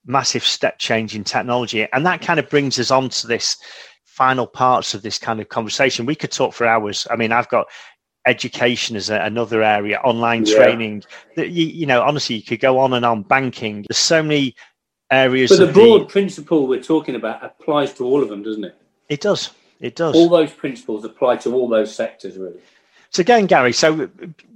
massive 0.06 0.44
step 0.44 0.78
change 0.78 1.16
in 1.16 1.24
technology, 1.24 1.88
and 1.92 2.06
that 2.06 2.22
kind 2.22 2.40
of 2.40 2.50
brings 2.52 2.78
us 2.78 2.92
on 2.92 3.10
to 3.10 3.26
this 3.26 3.58
final 4.06 4.46
parts 4.46 4.94
of 4.94 5.02
this 5.02 5.18
kind 5.18 5.42
of 5.42 5.50
conversation. 5.50 6.06
We 6.06 6.14
could 6.16 6.32
talk 6.32 6.54
for 6.54 6.68
hours. 6.68 7.08
I 7.10 7.16
mean, 7.16 7.32
I've 7.32 7.50
got 7.50 7.66
education 8.28 8.96
as 8.96 9.10
a, 9.10 9.20
another 9.20 9.64
area, 9.64 10.00
online 10.04 10.46
yeah. 10.46 10.56
training. 10.56 11.04
That 11.36 11.50
you, 11.50 11.66
you 11.66 11.88
know, 11.88 12.04
honestly, 12.04 12.36
you 12.36 12.44
could 12.44 12.60
go 12.60 12.78
on 12.78 12.94
and 12.94 13.04
on. 13.04 13.24
Banking. 13.24 13.86
There's 13.90 13.98
so 13.98 14.22
many 14.22 14.56
areas. 15.10 15.50
But 15.50 15.66
the 15.66 15.74
broad 15.74 16.02
the, 16.02 16.06
principle 16.06 16.68
we're 16.68 16.84
talking 16.84 17.16
about 17.16 17.44
applies 17.44 17.92
to 17.96 18.06
all 18.06 18.22
of 18.22 18.30
them, 18.30 18.44
doesn't 18.44 18.66
it? 18.66 18.76
It 19.10 19.22
does. 19.22 19.50
It 19.80 19.96
does. 19.96 20.16
All 20.16 20.30
those 20.30 20.52
principles 20.52 21.04
apply 21.04 21.38
to 21.38 21.54
all 21.54 21.68
those 21.68 21.94
sectors, 21.94 22.38
really. 22.38 22.60
So 23.14 23.22
again, 23.22 23.46
Gary, 23.46 23.74
so 23.74 24.10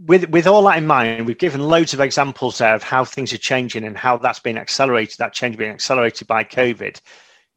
with 0.08 0.30
with 0.30 0.48
all 0.48 0.64
that 0.64 0.80
in 0.80 0.88
mind, 0.88 1.28
we've 1.28 1.38
given 1.38 1.62
loads 1.62 1.94
of 1.94 2.00
examples 2.00 2.58
there 2.58 2.74
of 2.74 2.82
how 2.82 3.06
things 3.06 3.32
are 3.32 3.38
changing 3.38 3.84
and 3.84 3.96
how 3.96 4.18
that's 4.18 4.40
been 4.40 4.58
accelerated, 4.58 5.20
that 5.20 5.34
change 5.34 5.58
being 5.58 5.70
accelerated 5.70 6.28
by 6.28 6.44
COVID. 6.44 7.00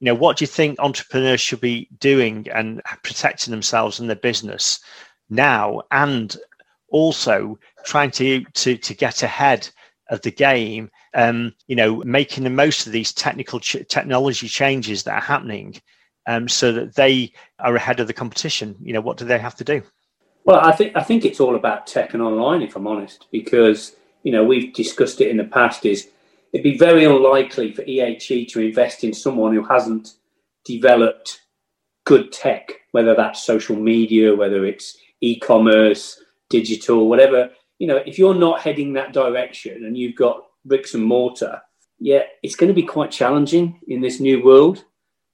You 0.00 0.04
know, 0.04 0.14
what 0.14 0.36
do 0.36 0.42
you 0.42 0.46
think 0.46 0.78
entrepreneurs 0.78 1.40
should 1.40 1.62
be 1.62 1.88
doing 1.98 2.46
and 2.52 2.82
protecting 3.02 3.50
themselves 3.50 3.98
and 3.98 4.10
their 4.10 4.16
business 4.16 4.78
now, 5.30 5.82
and 5.90 6.36
also 6.88 7.58
trying 7.86 8.10
to 8.12 8.44
to 8.44 8.76
to 8.76 8.94
get 8.94 9.22
ahead 9.22 9.70
of 10.10 10.20
the 10.20 10.30
game? 10.30 10.90
Um, 11.14 11.54
you 11.66 11.76
know, 11.76 12.02
making 12.04 12.44
the 12.44 12.50
most 12.50 12.86
of 12.86 12.92
these 12.92 13.12
technical 13.12 13.58
ch- 13.58 13.88
technology 13.88 14.48
changes 14.48 15.04
that 15.04 15.14
are 15.14 15.20
happening 15.20 15.80
um, 16.30 16.48
so 16.48 16.70
that 16.70 16.94
they 16.94 17.32
are 17.58 17.74
ahead 17.74 17.98
of 17.98 18.06
the 18.06 18.12
competition? 18.12 18.76
You 18.80 18.92
know, 18.92 19.00
what 19.00 19.16
do 19.16 19.24
they 19.24 19.38
have 19.38 19.56
to 19.56 19.64
do? 19.64 19.82
Well, 20.44 20.60
I 20.60 20.72
think 20.72 20.96
I 20.96 21.02
think 21.02 21.24
it's 21.24 21.40
all 21.40 21.56
about 21.56 21.86
tech 21.86 22.14
and 22.14 22.22
online, 22.22 22.62
if 22.62 22.76
I'm 22.76 22.86
honest, 22.86 23.26
because 23.32 23.96
you 24.22 24.32
know 24.32 24.44
we've 24.44 24.72
discussed 24.72 25.20
it 25.20 25.28
in 25.28 25.36
the 25.36 25.44
past. 25.44 25.84
Is 25.84 26.08
it'd 26.52 26.64
be 26.64 26.78
very 26.78 27.04
unlikely 27.04 27.72
for 27.72 27.82
EHE 27.82 28.48
to 28.48 28.60
invest 28.60 29.02
in 29.04 29.12
someone 29.12 29.52
who 29.54 29.64
hasn't 29.64 30.14
developed 30.64 31.42
good 32.04 32.32
tech, 32.32 32.72
whether 32.92 33.14
that's 33.14 33.44
social 33.44 33.76
media, 33.76 34.34
whether 34.34 34.64
it's 34.64 34.96
e-commerce, 35.20 36.22
digital, 36.48 37.08
whatever. 37.08 37.50
You 37.78 37.88
know, 37.88 37.96
if 38.06 38.18
you're 38.18 38.34
not 38.34 38.60
heading 38.60 38.92
that 38.94 39.12
direction 39.12 39.84
and 39.84 39.96
you've 39.96 40.16
got 40.16 40.44
bricks 40.64 40.94
and 40.94 41.04
mortar, 41.04 41.60
yeah, 41.98 42.22
it's 42.42 42.56
going 42.56 42.68
to 42.68 42.74
be 42.74 42.82
quite 42.82 43.10
challenging 43.10 43.80
in 43.88 44.00
this 44.00 44.20
new 44.20 44.44
world. 44.44 44.84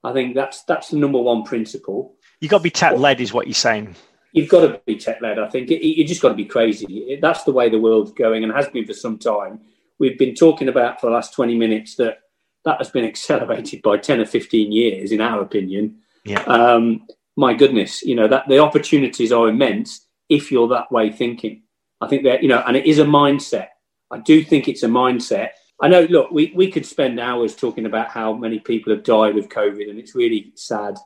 I 0.07 0.12
think 0.12 0.37
that's 0.37 0.62
that's 0.62 0.90
the 0.90 0.99
number 0.99 1.19
one 1.19 1.42
principle. 1.42 2.14
You've 2.40 2.53
got 2.53 2.59
to 2.59 2.62
be 2.62 2.71
tech 2.71 2.97
led, 2.97 3.21
is 3.21 3.33
what 3.33 3.49
you're 3.49 3.55
saying. 3.55 3.97
You've 4.33 4.49
got 4.49 4.61
to 4.61 4.81
be 4.87 4.97
tech 4.97 5.21
led. 5.21 5.40
I 5.40 5.49
think 5.49 5.69
it, 5.71 5.85
you 5.85 6.07
just 6.07 6.23
got 6.23 6.29
to 6.29 6.35
be 6.35 6.45
crazy. 6.45 7.19
That's 7.21 7.42
the 7.42 7.51
way 7.51 7.69
the 7.69 7.81
world's 7.81 8.12
going 8.12 8.45
and 8.45 8.53
has 8.53 8.69
been 8.69 8.87
for 8.87 8.92
some 8.92 9.19
time. 9.19 9.61
We've 9.99 10.16
been 10.16 10.37
talking 10.37 10.69
about 10.69 11.01
for 11.01 11.07
the 11.07 11.12
last 11.12 11.35
20 11.35 11.57
minutes 11.57 11.97
that 11.97 12.19
that 12.64 12.79
has 12.79 12.88
been 12.88 13.05
accelerated 13.12 13.83
by 13.83 13.97
10 13.97 14.21
or 14.21 14.27
15 14.27 14.71
years, 14.71 15.11
in 15.11 15.21
our 15.21 15.40
opinion. 15.40 15.99
Yeah. 16.25 16.42
Um, 16.42 17.07
my 17.37 17.55
goodness, 17.55 18.03
you 18.03 18.14
know 18.14 18.29
that 18.29 18.49
the 18.49 18.61
opportunities 18.61 19.33
are 19.33 19.49
immense 19.49 20.07
if 20.29 20.53
you're 20.53 20.69
that 20.69 20.92
way 20.92 21.11
thinking. 21.11 21.64
I 22.01 22.07
think 22.07 22.23
that 22.23 22.45
you 22.45 22.49
know, 22.49 22.62
and 22.64 22.77
it 22.77 22.87
is 22.87 23.01
a 23.01 23.05
mindset. 23.05 23.69
I 24.12 24.19
do 24.19 24.45
think 24.45 24.69
it's 24.69 24.85
a 24.85 24.88
mindset 24.88 25.49
I 25.81 25.89
know. 25.89 26.03
Look, 26.03 26.31
we, 26.31 26.53
we 26.55 26.71
could 26.71 26.87
spend 26.87 27.21
hours 27.21 27.55
talking 27.55 27.87
about 27.87 28.09
how 28.09 28.33
many 28.33 28.59
people 28.59 28.95
have 28.95 29.05
died 29.05 29.37
of 29.37 29.49
COVID, 29.49 29.91
and 29.91 29.99
it's 29.99 30.15
really 30.15 30.53
sad. 30.55 30.97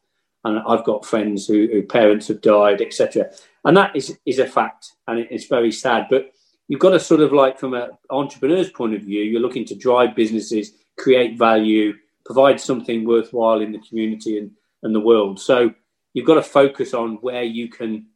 And 0.44 0.60
I've 0.66 0.84
got 0.84 1.04
friends 1.04 1.46
who, 1.46 1.68
who 1.70 1.82
parents 1.82 2.28
have 2.28 2.40
died, 2.40 2.80
etc. 2.80 3.30
And 3.64 3.76
that 3.76 3.94
is 3.94 4.18
is 4.24 4.38
a 4.38 4.46
fact, 4.46 4.92
and 5.06 5.18
it's 5.30 5.46
very 5.46 5.72
sad. 5.72 6.06
But 6.08 6.32
you've 6.68 6.80
got 6.80 6.90
to 6.90 7.00
sort 7.00 7.20
of 7.20 7.32
like, 7.32 7.58
from 7.58 7.74
an 7.74 7.90
entrepreneur's 8.10 8.70
point 8.70 8.94
of 8.94 9.02
view, 9.02 9.22
you're 9.22 9.40
looking 9.40 9.66
to 9.66 9.74
drive 9.74 10.14
businesses, 10.14 10.72
create 10.96 11.36
value, 11.36 11.94
provide 12.24 12.60
something 12.60 13.04
worthwhile 13.04 13.60
in 13.60 13.72
the 13.72 13.80
community 13.80 14.38
and, 14.38 14.52
and 14.84 14.94
the 14.94 15.00
world. 15.00 15.40
So 15.40 15.74
you've 16.14 16.26
got 16.26 16.34
to 16.34 16.42
focus 16.42 16.94
on 16.94 17.16
where 17.16 17.42
you 17.42 17.68
can 17.68 18.06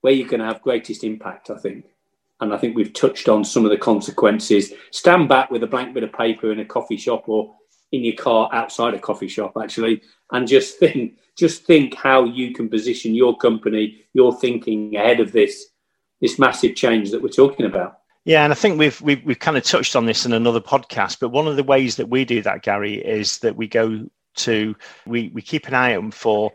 where 0.00 0.12
you 0.12 0.26
can 0.26 0.40
have 0.40 0.60
greatest 0.60 1.04
impact. 1.04 1.50
I 1.50 1.56
think 1.56 1.86
and 2.40 2.52
I 2.52 2.58
think 2.58 2.76
we've 2.76 2.92
touched 2.92 3.28
on 3.28 3.44
some 3.44 3.64
of 3.64 3.70
the 3.70 3.78
consequences. 3.78 4.72
Stand 4.90 5.28
back 5.28 5.50
with 5.50 5.62
a 5.62 5.68
blank 5.68 5.94
bit 5.94 6.02
of 6.02 6.12
paper 6.12 6.52
in 6.52 6.60
a 6.60 6.64
coffee 6.64 6.96
shop 6.96 7.28
or 7.28 7.54
in 7.92 8.04
your 8.04 8.16
car 8.16 8.48
outside 8.52 8.94
a 8.94 8.98
coffee 8.98 9.28
shop, 9.28 9.52
actually, 9.60 10.02
and 10.32 10.48
just 10.48 10.78
think, 10.78 11.18
just 11.36 11.64
think 11.64 11.94
how 11.94 12.24
you 12.24 12.52
can 12.52 12.68
position 12.68 13.14
your 13.14 13.36
company, 13.36 14.04
your 14.12 14.38
thinking 14.38 14.96
ahead 14.96 15.20
of 15.20 15.32
this 15.32 15.66
this 16.20 16.38
massive 16.38 16.74
change 16.74 17.10
that 17.10 17.22
we're 17.22 17.28
talking 17.28 17.66
about. 17.66 17.98
Yeah, 18.24 18.44
and 18.44 18.52
I 18.52 18.56
think 18.56 18.78
we've, 18.78 18.98
we've 19.02 19.22
we've 19.24 19.38
kind 19.38 19.56
of 19.56 19.64
touched 19.64 19.94
on 19.94 20.06
this 20.06 20.24
in 20.24 20.32
another 20.32 20.60
podcast. 20.60 21.18
But 21.20 21.28
one 21.28 21.46
of 21.46 21.56
the 21.56 21.62
ways 21.62 21.96
that 21.96 22.08
we 22.08 22.24
do 22.24 22.40
that, 22.42 22.62
Gary, 22.62 22.94
is 22.94 23.38
that 23.38 23.56
we 23.56 23.68
go 23.68 24.08
to 24.36 24.74
we 25.06 25.30
we 25.34 25.42
keep 25.42 25.68
an 25.68 25.74
eye 25.74 25.94
out 25.94 26.14
for 26.14 26.52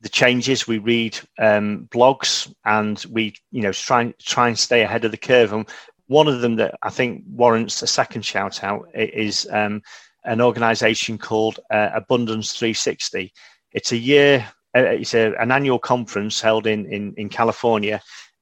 the 0.00 0.08
changes. 0.08 0.66
We 0.66 0.78
read 0.78 1.18
um, 1.38 1.88
blogs 1.90 2.52
and 2.64 3.04
we, 3.10 3.34
you 3.50 3.62
know, 3.62 3.72
try 3.72 4.12
try 4.20 4.48
and 4.48 4.58
stay 4.58 4.82
ahead 4.82 5.04
of 5.04 5.10
the 5.10 5.16
curve. 5.16 5.52
And 5.52 5.68
one 6.06 6.28
of 6.28 6.40
them 6.40 6.56
that 6.56 6.76
I 6.82 6.90
think 6.90 7.24
warrants 7.28 7.82
a 7.82 7.86
second 7.86 8.24
shout 8.24 8.64
out 8.64 8.88
is 8.94 9.46
um, 9.52 9.82
an 10.24 10.40
organisation 10.40 11.18
called 11.18 11.60
uh, 11.70 11.90
Abundance 11.94 12.52
360. 12.52 13.32
It's 13.72 13.92
a 13.92 13.96
year. 13.96 14.46
Uh, 14.76 14.80
it's 14.80 15.14
a, 15.14 15.34
an 15.40 15.50
annual 15.50 15.78
conference 15.78 16.40
held 16.40 16.66
in, 16.66 16.86
in, 16.86 17.14
in 17.16 17.28
California, 17.28 18.00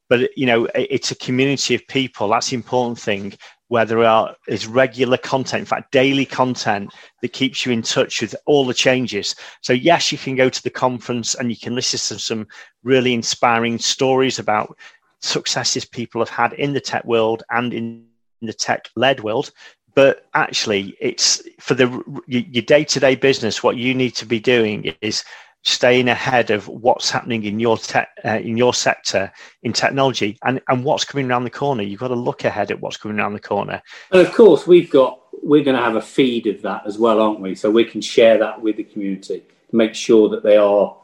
but 0.09 0.31
you 0.37 0.47
know 0.47 0.69
it's 0.75 1.11
a 1.11 1.17
community 1.17 1.75
of 1.75 1.87
people 1.89 2.29
that's 2.29 2.51
the 2.51 2.57
important 2.57 2.99
thing 2.99 3.33
where 3.69 3.85
there 3.85 4.03
are 4.05 4.35
is 4.49 4.67
regular 4.67 5.17
content 5.17 5.61
in 5.61 5.67
fact 5.67 5.93
daily 5.93 6.25
content 6.25 6.93
that 7.23 7.33
keeps 7.33 7.65
you 7.65 7.73
in 7.73 7.83
touch 7.83 8.21
with 8.21 8.35
all 8.47 8.65
the 8.65 8.75
changes. 8.75 9.35
So 9.63 9.73
yes 9.73 10.11
you 10.11 10.19
can 10.19 10.37
go 10.37 10.49
to 10.49 10.63
the 10.63 10.71
conference 10.71 11.35
and 11.35 11.51
you 11.51 11.57
can 11.57 11.75
listen 11.75 12.17
to 12.17 12.23
some 12.23 12.47
really 12.83 13.15
inspiring 13.15 13.79
stories 13.79 14.39
about 14.39 14.77
successes 15.21 15.85
people 15.85 16.21
have 16.21 16.29
had 16.29 16.53
in 16.55 16.73
the 16.73 16.81
tech 16.81 17.05
world 17.05 17.43
and 17.51 17.73
in 17.73 18.07
the 18.41 18.53
tech 18.53 18.89
led 18.97 19.21
world. 19.21 19.51
But 19.95 20.27
actually 20.35 20.97
it's 21.01 21.43
for 21.61 21.75
the 21.75 22.23
your 22.27 22.63
day-to-day 22.63 23.17
business 23.17 23.63
what 23.63 23.77
you 23.77 23.95
need 23.95 24.15
to 24.17 24.27
be 24.27 24.41
doing 24.41 24.95
is 25.01 25.25
staying 25.65 26.09
ahead 26.09 26.51
of 26.51 26.69
what's 26.69 27.11
happening 27.11 27.45
in 27.45 27.59
your 27.59 27.77
te- 27.77 28.01
uh, 28.25 28.39
in 28.39 28.57
your 28.57 28.73
sector 28.73 29.31
in 29.63 29.73
technology 29.73 30.39
and 30.45 30.61
and 30.69 30.85
what's 30.85 31.05
coming 31.05 31.29
around 31.29 31.45
the 31.45 31.51
corner 31.51 31.83
you've 31.83 32.01
got 32.01 32.09
to 32.09 32.15
look 32.15 32.45
ahead 32.45 32.71
at 32.71 32.81
what's 32.81 32.97
coming 32.97 33.19
around 33.19 33.33
the 33.33 33.41
corner 33.41 33.83
and 34.13 34.21
of 34.21 34.33
course 34.33 34.67
we've 34.67 34.91
got 34.91 35.21
we're 35.43 35.65
going 35.65 35.77
to 35.77 35.83
have 35.83 35.97
a 35.97 36.03
feed 36.03 36.47
of 36.47 36.63
that 36.63 36.83
as 36.87 36.99
well 36.99 37.21
aren't 37.21 37.41
we 37.41 37.55
so 37.55 37.71
we 37.71 37.85
can 37.85 38.01
share 38.01 38.39
that 38.39 38.61
with 38.61 38.77
the 38.77 38.85
community 38.85 39.43
to 39.71 39.77
make 39.77 39.95
sure 39.95 40.29
that 40.29 40.43
they 40.43 40.57
are 40.57 40.97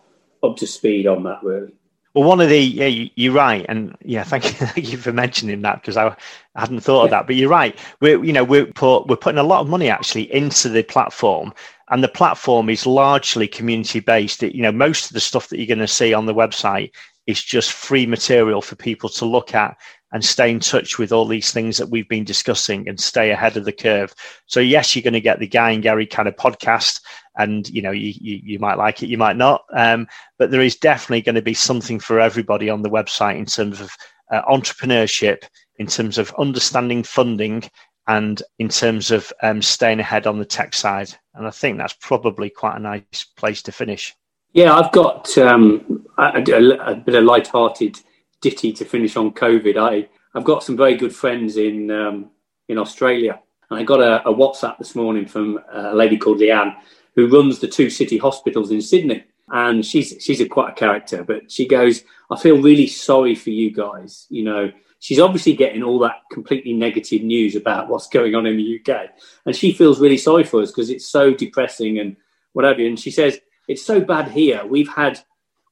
up 0.43 0.57
to 0.57 0.67
speed 0.67 1.07
on 1.07 1.23
that 1.25 1.43
really 1.43 1.73
well, 2.15 2.29
one 2.29 2.41
of 2.41 2.49
the 2.49 2.61
yeah, 2.61 2.87
you, 3.17 3.33
are 3.33 3.35
right, 3.35 3.67
and 3.69 3.97
yeah, 4.05 4.23
thank 4.23 4.45
you, 4.45 4.51
thank 4.67 4.93
you 4.93 4.99
for 4.99 5.13
mentioning 5.13 5.63
that 5.63 5.81
because 5.81 5.97
I, 5.97 6.07
I 6.55 6.61
hadn't 6.61 6.81
thought 6.81 7.01
yeah. 7.01 7.05
of 7.07 7.11
that. 7.11 7.27
But 7.27 7.35
you're 7.35 7.51
right. 7.51 7.77
We're 8.01 8.25
you 8.25 8.33
know 8.33 8.45
we're 8.45 8.67
put, 8.67 9.09
we're 9.09 9.17
putting 9.17 9.41
a 9.41 9.43
lot 9.43 9.63
of 9.63 9.69
money 9.69 9.91
actually 9.91 10.33
into 10.33 10.69
the 10.69 10.85
platform, 10.85 11.53
and 11.91 12.03
the 12.03 12.09
platform 12.09 12.71
is 12.71 12.87
largely 12.87 13.47
community 13.47 14.01
based. 14.01 14.43
You 14.43 14.63
know, 14.63 14.73
most 14.73 15.07
of 15.07 15.15
the 15.15 15.21
stuff 15.21 15.49
that 15.49 15.59
you're 15.59 15.67
going 15.67 15.79
to 15.79 15.89
see 15.89 16.15
on 16.15 16.27
the 16.27 16.35
website 16.35 16.93
is 17.27 17.43
just 17.43 17.73
free 17.73 18.07
material 18.07 18.61
for 18.61 18.77
people 18.77 19.09
to 19.09 19.25
look 19.25 19.55
at 19.55 19.77
and 20.13 20.25
stay 20.25 20.51
in 20.51 20.61
touch 20.61 20.97
with 20.97 21.11
all 21.11 21.27
these 21.27 21.51
things 21.51 21.77
that 21.77 21.89
we've 21.89 22.09
been 22.09 22.25
discussing 22.25 22.89
and 22.89 23.01
stay 23.01 23.33
ahead 23.33 23.57
of 23.57 23.65
the 23.65 23.73
curve. 23.73 24.15
So 24.47 24.61
yes, 24.61 24.95
you're 24.95 25.03
going 25.03 25.15
to 25.15 25.21
get 25.21 25.41
the 25.41 25.49
Guy 25.49 25.73
and 25.73 25.83
Gary 25.83 26.07
kind 26.07 26.29
of 26.29 26.37
podcast, 26.37 27.01
and 27.37 27.69
you 27.69 27.83
know 27.83 27.91
you 27.91 28.13
you, 28.21 28.41
you 28.43 28.59
might 28.61 28.79
like 28.79 29.03
it, 29.03 29.09
you 29.09 29.19
might 29.19 29.37
not, 29.37 29.65
um, 29.75 30.07
but 30.39 30.53
there 30.53 30.61
is 30.61 30.77
definitely 30.77 31.23
going 31.23 31.35
to 31.35 31.43
be 31.43 31.55
something 31.55 31.99
for 31.99 32.21
everybody 32.21 32.71
on 32.71 32.83
the 32.83 32.91
website 32.91 33.37
in 33.37 33.47
terms 33.47 33.81
of 33.81 33.91
uh, 34.31 34.43
entrepreneurship, 34.43 35.43
in 35.79 35.87
terms 35.89 36.17
of 36.17 36.33
understanding 36.39 37.03
funding, 37.03 37.65
and 38.07 38.43
in 38.59 38.69
terms 38.69 39.11
of 39.11 39.33
um, 39.43 39.63
staying 39.63 40.01
ahead 40.01 40.27
on 40.27 40.39
the 40.39 40.45
tech 40.45 40.75
side. 40.75 41.15
And 41.35 41.47
I 41.47 41.51
think 41.51 41.79
that's 41.79 41.97
probably 42.01 42.51
quite 42.51 42.77
a 42.77 42.81
nice 42.81 43.25
place 43.37 43.63
to 43.63 43.73
finish. 43.73 44.15
Yeah, 44.53 44.77
I've 44.77 44.93
got 44.93 45.37
um, 45.39 46.07
a, 46.19 46.43
a, 46.47 46.93
a 46.93 46.95
bit 46.95 47.15
of 47.17 47.25
light-hearted 47.25 47.99
ditty 48.41 48.73
to 48.75 48.85
finish 48.85 49.17
on 49.17 49.33
COVID. 49.33 49.77
I 49.77 50.09
I've 50.35 50.45
got 50.45 50.63
some 50.63 50.77
very 50.77 50.97
good 50.97 51.15
friends 51.15 51.57
in 51.57 51.91
um, 51.91 52.31
in 52.69 52.79
Australia, 52.79 53.41
and 53.71 53.81
I 53.81 53.83
got 53.83 54.01
a, 54.01 54.27
a, 54.29 54.35
WhatsApp 54.35 54.79
this 54.79 54.95
morning 54.95 55.27
from 55.27 55.61
a 55.73 55.95
lady 55.95 56.17
called 56.17 56.39
Leanne 56.39 56.77
who 57.17 57.29
runs 57.29 57.59
the 57.59 57.69
two 57.69 57.91
city 57.91 58.19
hospitals 58.19 58.71
in 58.71 58.81
Sydney, 58.81 59.25
and 59.49 59.85
she's 59.85 60.17
she's 60.21 60.41
a 60.41 60.49
quite 60.49 60.71
a 60.73 60.75
character. 60.75 61.25
But 61.25 61.51
she 61.51 61.67
goes, 61.67 62.05
I 62.31 62.39
feel 62.39 62.61
really 62.61 62.87
sorry 62.87 63.35
for 63.35 63.51
you 63.51 63.73
guys. 63.73 64.27
You 64.29 64.45
know, 64.45 64.73
she's 65.05 65.21
obviously 65.21 65.55
getting 65.55 65.83
all 65.83 65.99
that 65.99 66.23
completely 66.33 66.73
negative 66.73 67.23
news 67.23 67.55
about 67.55 67.89
what's 67.89 68.09
going 68.09 68.35
on 68.35 68.47
in 68.47 68.57
the 68.57 68.81
UK, 68.81 69.11
and 69.45 69.55
she 69.55 69.73
feels 69.73 70.01
really 70.01 70.17
sorry 70.17 70.45
for 70.45 70.63
us 70.63 70.71
because 70.71 70.89
it's 70.89 71.07
so 71.07 71.35
depressing 71.35 71.99
and 71.99 72.17
whatever. 72.55 72.81
And 72.81 72.99
she 72.99 73.11
says 73.11 73.39
it's 73.69 73.85
so 73.85 74.01
bad 74.01 74.31
here. 74.31 74.65
We've 74.65 74.89
had 74.89 75.21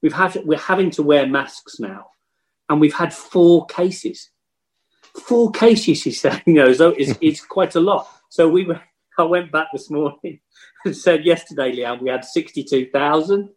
we've 0.02 0.12
had 0.12 0.36
we're 0.44 0.58
having 0.58 0.90
to 0.92 1.02
wear 1.02 1.26
masks 1.26 1.80
now 1.80 2.08
and 2.68 2.80
we've 2.80 2.94
had 2.94 3.12
four 3.12 3.66
cases. 3.66 4.30
Four 5.26 5.50
cases, 5.50 6.02
he 6.02 6.10
said. 6.10 6.42
You 6.46 6.54
know, 6.54 6.72
so 6.72 6.90
it's, 6.90 7.18
it's 7.20 7.44
quite 7.56 7.74
a 7.74 7.80
lot. 7.80 8.08
So 8.30 8.48
we 8.48 8.64
were, 8.64 8.80
I 9.18 9.24
went 9.24 9.52
back 9.52 9.68
this 9.72 9.90
morning 9.90 10.40
and 10.84 10.96
said 10.96 11.24
yesterday, 11.24 11.76
Leanne, 11.76 12.02
we 12.02 12.10
had 12.10 12.24
62,000. 12.24 13.50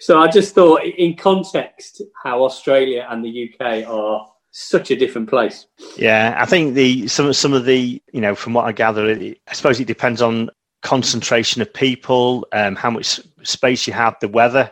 So 0.00 0.20
I 0.20 0.28
just 0.28 0.54
thought, 0.54 0.82
in 0.84 1.16
context, 1.16 2.02
how 2.22 2.44
Australia 2.44 3.06
and 3.10 3.24
the 3.24 3.50
UK 3.50 3.88
are 3.88 4.26
such 4.50 4.90
a 4.90 4.96
different 4.96 5.28
place. 5.28 5.66
Yeah, 5.96 6.36
I 6.38 6.46
think 6.46 6.74
the 6.74 7.08
some 7.08 7.32
some 7.32 7.52
of 7.52 7.64
the 7.64 8.02
you 8.12 8.20
know 8.20 8.34
from 8.34 8.54
what 8.54 8.64
I 8.64 8.72
gather, 8.72 9.10
I 9.10 9.52
suppose 9.52 9.80
it 9.80 9.86
depends 9.86 10.22
on 10.22 10.50
concentration 10.82 11.62
of 11.62 11.72
people, 11.72 12.46
um, 12.52 12.76
how 12.76 12.90
much 12.90 13.20
space 13.42 13.86
you 13.86 13.92
have, 13.92 14.16
the 14.20 14.28
weather 14.28 14.70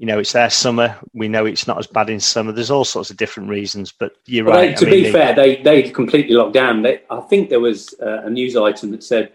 you 0.00 0.06
know, 0.06 0.18
it's 0.18 0.32
their 0.32 0.48
summer. 0.48 0.98
We 1.12 1.28
know 1.28 1.44
it's 1.44 1.66
not 1.66 1.78
as 1.78 1.86
bad 1.86 2.08
in 2.08 2.20
summer. 2.20 2.52
There's 2.52 2.70
all 2.70 2.86
sorts 2.86 3.10
of 3.10 3.18
different 3.18 3.50
reasons, 3.50 3.92
but 3.92 4.12
you're 4.24 4.46
well, 4.46 4.56
right. 4.56 4.74
They, 4.74 4.86
to 4.86 4.86
I 4.86 4.90
mean, 4.90 4.98
be 4.98 5.02
they, 5.02 5.12
fair, 5.12 5.34
they 5.34 5.62
they 5.62 5.90
completely 5.90 6.34
locked 6.34 6.54
down. 6.54 6.80
They, 6.80 7.02
I 7.10 7.20
think 7.20 7.50
there 7.50 7.60
was 7.60 7.94
uh, 8.00 8.22
a 8.22 8.30
news 8.30 8.56
item 8.56 8.92
that 8.92 9.04
said 9.04 9.30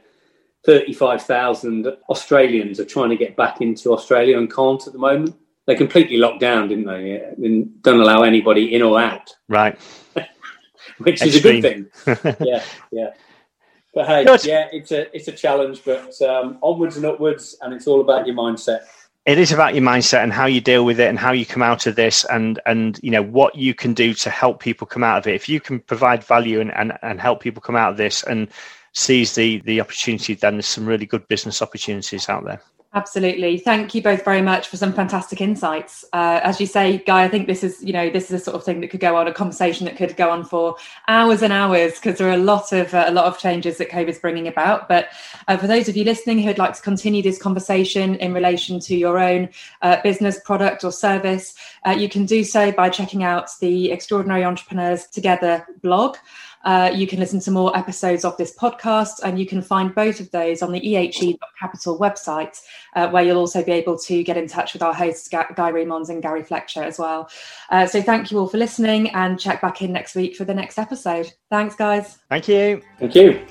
35,000 0.66 1.88
Australians 2.10 2.80
are 2.80 2.86
trying 2.86 3.10
to 3.10 3.16
get 3.16 3.36
back 3.36 3.62
into 3.62 3.94
Australia 3.94 4.38
and 4.38 4.54
can't 4.54 4.86
at 4.88 4.94
the 4.94 5.00
moment. 5.00 5.36
They 5.66 5.76
completely 5.76 6.18
locked 6.18 6.40
down, 6.40 6.68
didn't 6.68 6.86
they? 6.86 7.22
And 7.38 7.82
don't 7.82 8.00
allow 8.00 8.24
anybody 8.24 8.74
in 8.74 8.82
or 8.82 9.00
out. 9.00 9.36
Right. 9.48 9.80
Which 11.00 11.22
Extreme. 11.22 11.30
is 11.30 11.36
a 11.36 11.42
good 11.42 11.94
thing. 11.94 12.38
yeah, 12.48 12.64
yeah. 12.92 13.10
But 13.94 14.08
hey, 14.08 14.26
Good. 14.26 14.46
yeah, 14.46 14.68
it's 14.72 14.92
a 14.92 15.14
it's 15.16 15.28
a 15.28 15.32
challenge, 15.32 15.82
but 15.86 16.22
um, 16.22 16.58
onwards 16.62 16.98
and 16.98 17.06
upwards, 17.06 17.56
and 17.62 17.74
it's 17.74 17.88
all 17.88 18.02
about 18.02 18.28
your 18.28 18.36
mindset 18.36 18.82
it 19.26 19.40
is 19.40 19.52
about 19.52 19.74
your 19.74 19.84
mindset 19.84 20.22
and 20.24 20.32
how 20.32 20.46
you 20.46 20.62
deal 20.62 20.86
with 20.86 21.00
it 21.00 21.10
and 21.10 21.18
how 21.18 21.32
you 21.32 21.46
come 21.46 21.64
out 21.64 21.88
of 21.88 21.96
this 21.96 22.24
and 22.26 22.60
and 22.66 23.00
you 23.02 23.10
know 23.10 23.24
what 23.24 23.56
you 23.56 23.74
can 23.74 23.94
do 23.94 24.14
to 24.14 24.30
help 24.30 24.60
people 24.60 24.86
come 24.86 25.04
out 25.04 25.18
of 25.18 25.28
it 25.28 25.36
if 25.36 25.50
you 25.50 25.60
can 25.60 25.80
provide 25.80 26.24
value 26.24 26.62
and 26.62 26.72
and, 26.74 26.98
and 27.02 27.20
help 27.20 27.42
people 27.42 27.62
come 27.62 27.76
out 27.76 27.92
of 27.92 27.98
this 27.98 28.24
and 28.24 28.48
seize 28.96 29.36
the 29.36 29.60
the 29.66 29.80
opportunity 29.80 30.34
then 30.34 30.56
there's 30.56 30.66
some 30.66 30.86
really 30.86 31.06
good 31.06 31.28
business 31.28 31.62
opportunities 31.62 32.28
out 32.30 32.44
there 32.44 32.62
Absolutely. 32.96 33.58
Thank 33.58 33.94
you 33.94 34.02
both 34.02 34.24
very 34.24 34.42
much 34.42 34.70
for 34.70 34.78
some 34.78 34.94
fantastic 34.94 35.42
insights. 35.42 36.06
Uh, 36.14 36.40
as 36.42 36.62
you 36.62 36.66
say, 36.66 37.00
Guy, 37.00 37.26
I 37.26 37.28
think 37.28 37.46
this 37.46 37.62
is, 37.62 37.84
you 37.84 37.92
know, 37.92 38.10
this 38.10 38.32
is 38.32 38.40
a 38.40 38.44
sort 38.46 38.56
of 38.56 38.64
thing 38.64 38.80
that 38.80 38.88
could 38.88 39.02
go 39.02 39.18
on, 39.18 39.28
a 39.28 39.34
conversation 39.34 39.84
that 39.84 39.98
could 39.98 40.16
go 40.16 40.30
on 40.30 40.46
for 40.46 40.78
hours 41.10 41.42
and 41.42 41.52
hours 41.52 41.96
because 41.96 42.18
there 42.18 42.30
are 42.30 42.36
a 42.36 42.38
lot 42.38 42.72
of 42.72 42.94
uh, 42.94 43.04
a 43.06 43.12
lot 43.12 43.26
of 43.26 43.38
changes 43.38 43.80
that 43.80 43.90
COVID 43.90 44.08
is 44.08 44.20
bringing 44.20 44.48
about. 44.48 44.88
But 44.88 45.10
uh, 45.50 45.58
for 45.58 45.68
those 45.68 45.90
of 45.90 45.98
you 45.98 46.06
listening 46.06 46.40
who 46.40 46.48
would 46.48 46.58
like 46.58 46.74
to 46.74 46.82
continue 46.82 47.22
this 47.22 47.38
conversation 47.38 48.16
in 48.16 48.34
relation 48.34 48.80
to 48.80 48.96
your 48.96 49.20
own 49.20 49.50
uh, 49.82 49.98
business, 50.02 50.40
product, 50.40 50.86
or 50.86 50.94
service, 50.94 51.54
uh, 51.86 51.92
you 51.92 52.08
can 52.08 52.26
do 52.26 52.46
so 52.46 52.72
by 52.72 52.90
checking 52.90 53.26
out 53.26 53.50
the 53.60 53.92
Extraordinary 53.92 54.46
Entrepreneurs 54.46 55.06
Together 55.08 55.68
blog. 55.82 56.16
Uh, 56.66 56.92
you 56.94 57.06
can 57.06 57.20
listen 57.20 57.40
to 57.40 57.52
more 57.52 57.76
episodes 57.78 58.26
of 58.26 58.36
this 58.38 58.54
podcast, 58.56 59.22
and 59.24 59.40
you 59.40 59.46
can 59.46 59.62
find 59.62 59.94
both 59.94 60.20
of 60.20 60.30
those 60.32 60.62
on 60.62 60.72
the 60.72 60.82
ehe.capital 60.82 62.00
website, 62.00 62.60
uh, 62.96 63.08
where 63.10 63.24
you'll 63.24 63.38
also 63.38 63.64
be 63.64 63.72
able 63.72 63.98
to 63.98 64.24
get 64.24 64.36
in 64.36 64.48
touch 64.48 64.74
with 64.74 64.82
our 64.82 64.94
hosts, 64.94 65.30
Guy 65.30 65.46
Remons 65.72 66.10
and 66.10 66.22
Gary 66.22 66.44
Fletcher, 66.44 66.84
as 66.84 66.98
well. 66.98 67.30
Uh, 67.70 67.86
so, 67.86 68.02
thank 68.02 68.32
you 68.32 68.40
all 68.40 68.48
for 68.48 68.58
listening, 68.58 69.12
and 69.12 69.40
check 69.40 69.62
back 69.62 69.82
in 69.82 69.94
next 69.94 70.16
week 70.16 70.36
for 70.36 70.44
the 70.44 70.54
next 70.56 70.80
episode. 70.80 71.32
Thanks, 71.52 71.76
guys. 71.76 72.18
Thank 72.30 72.48
you. 72.48 72.82
Thank 73.00 73.16
you. 73.16 73.46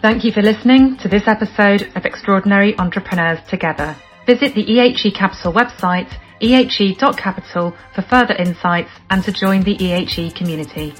Thank 0.00 0.24
you 0.24 0.32
for 0.32 0.42
listening 0.42 0.96
to 0.98 1.08
this 1.08 1.28
episode 1.28 1.82
of 1.94 2.04
Extraordinary 2.04 2.76
Entrepreneurs 2.78 3.38
Together. 3.48 3.96
Visit 4.26 4.54
the 4.54 4.64
EHE 4.64 5.14
Capital 5.14 5.52
website, 5.52 6.12
ehe.capital, 6.40 7.74
for 7.94 8.02
further 8.02 8.34
insights 8.34 8.90
and 9.10 9.22
to 9.24 9.32
join 9.32 9.62
the 9.62 9.76
EHE 9.76 10.34
community. 10.34 10.92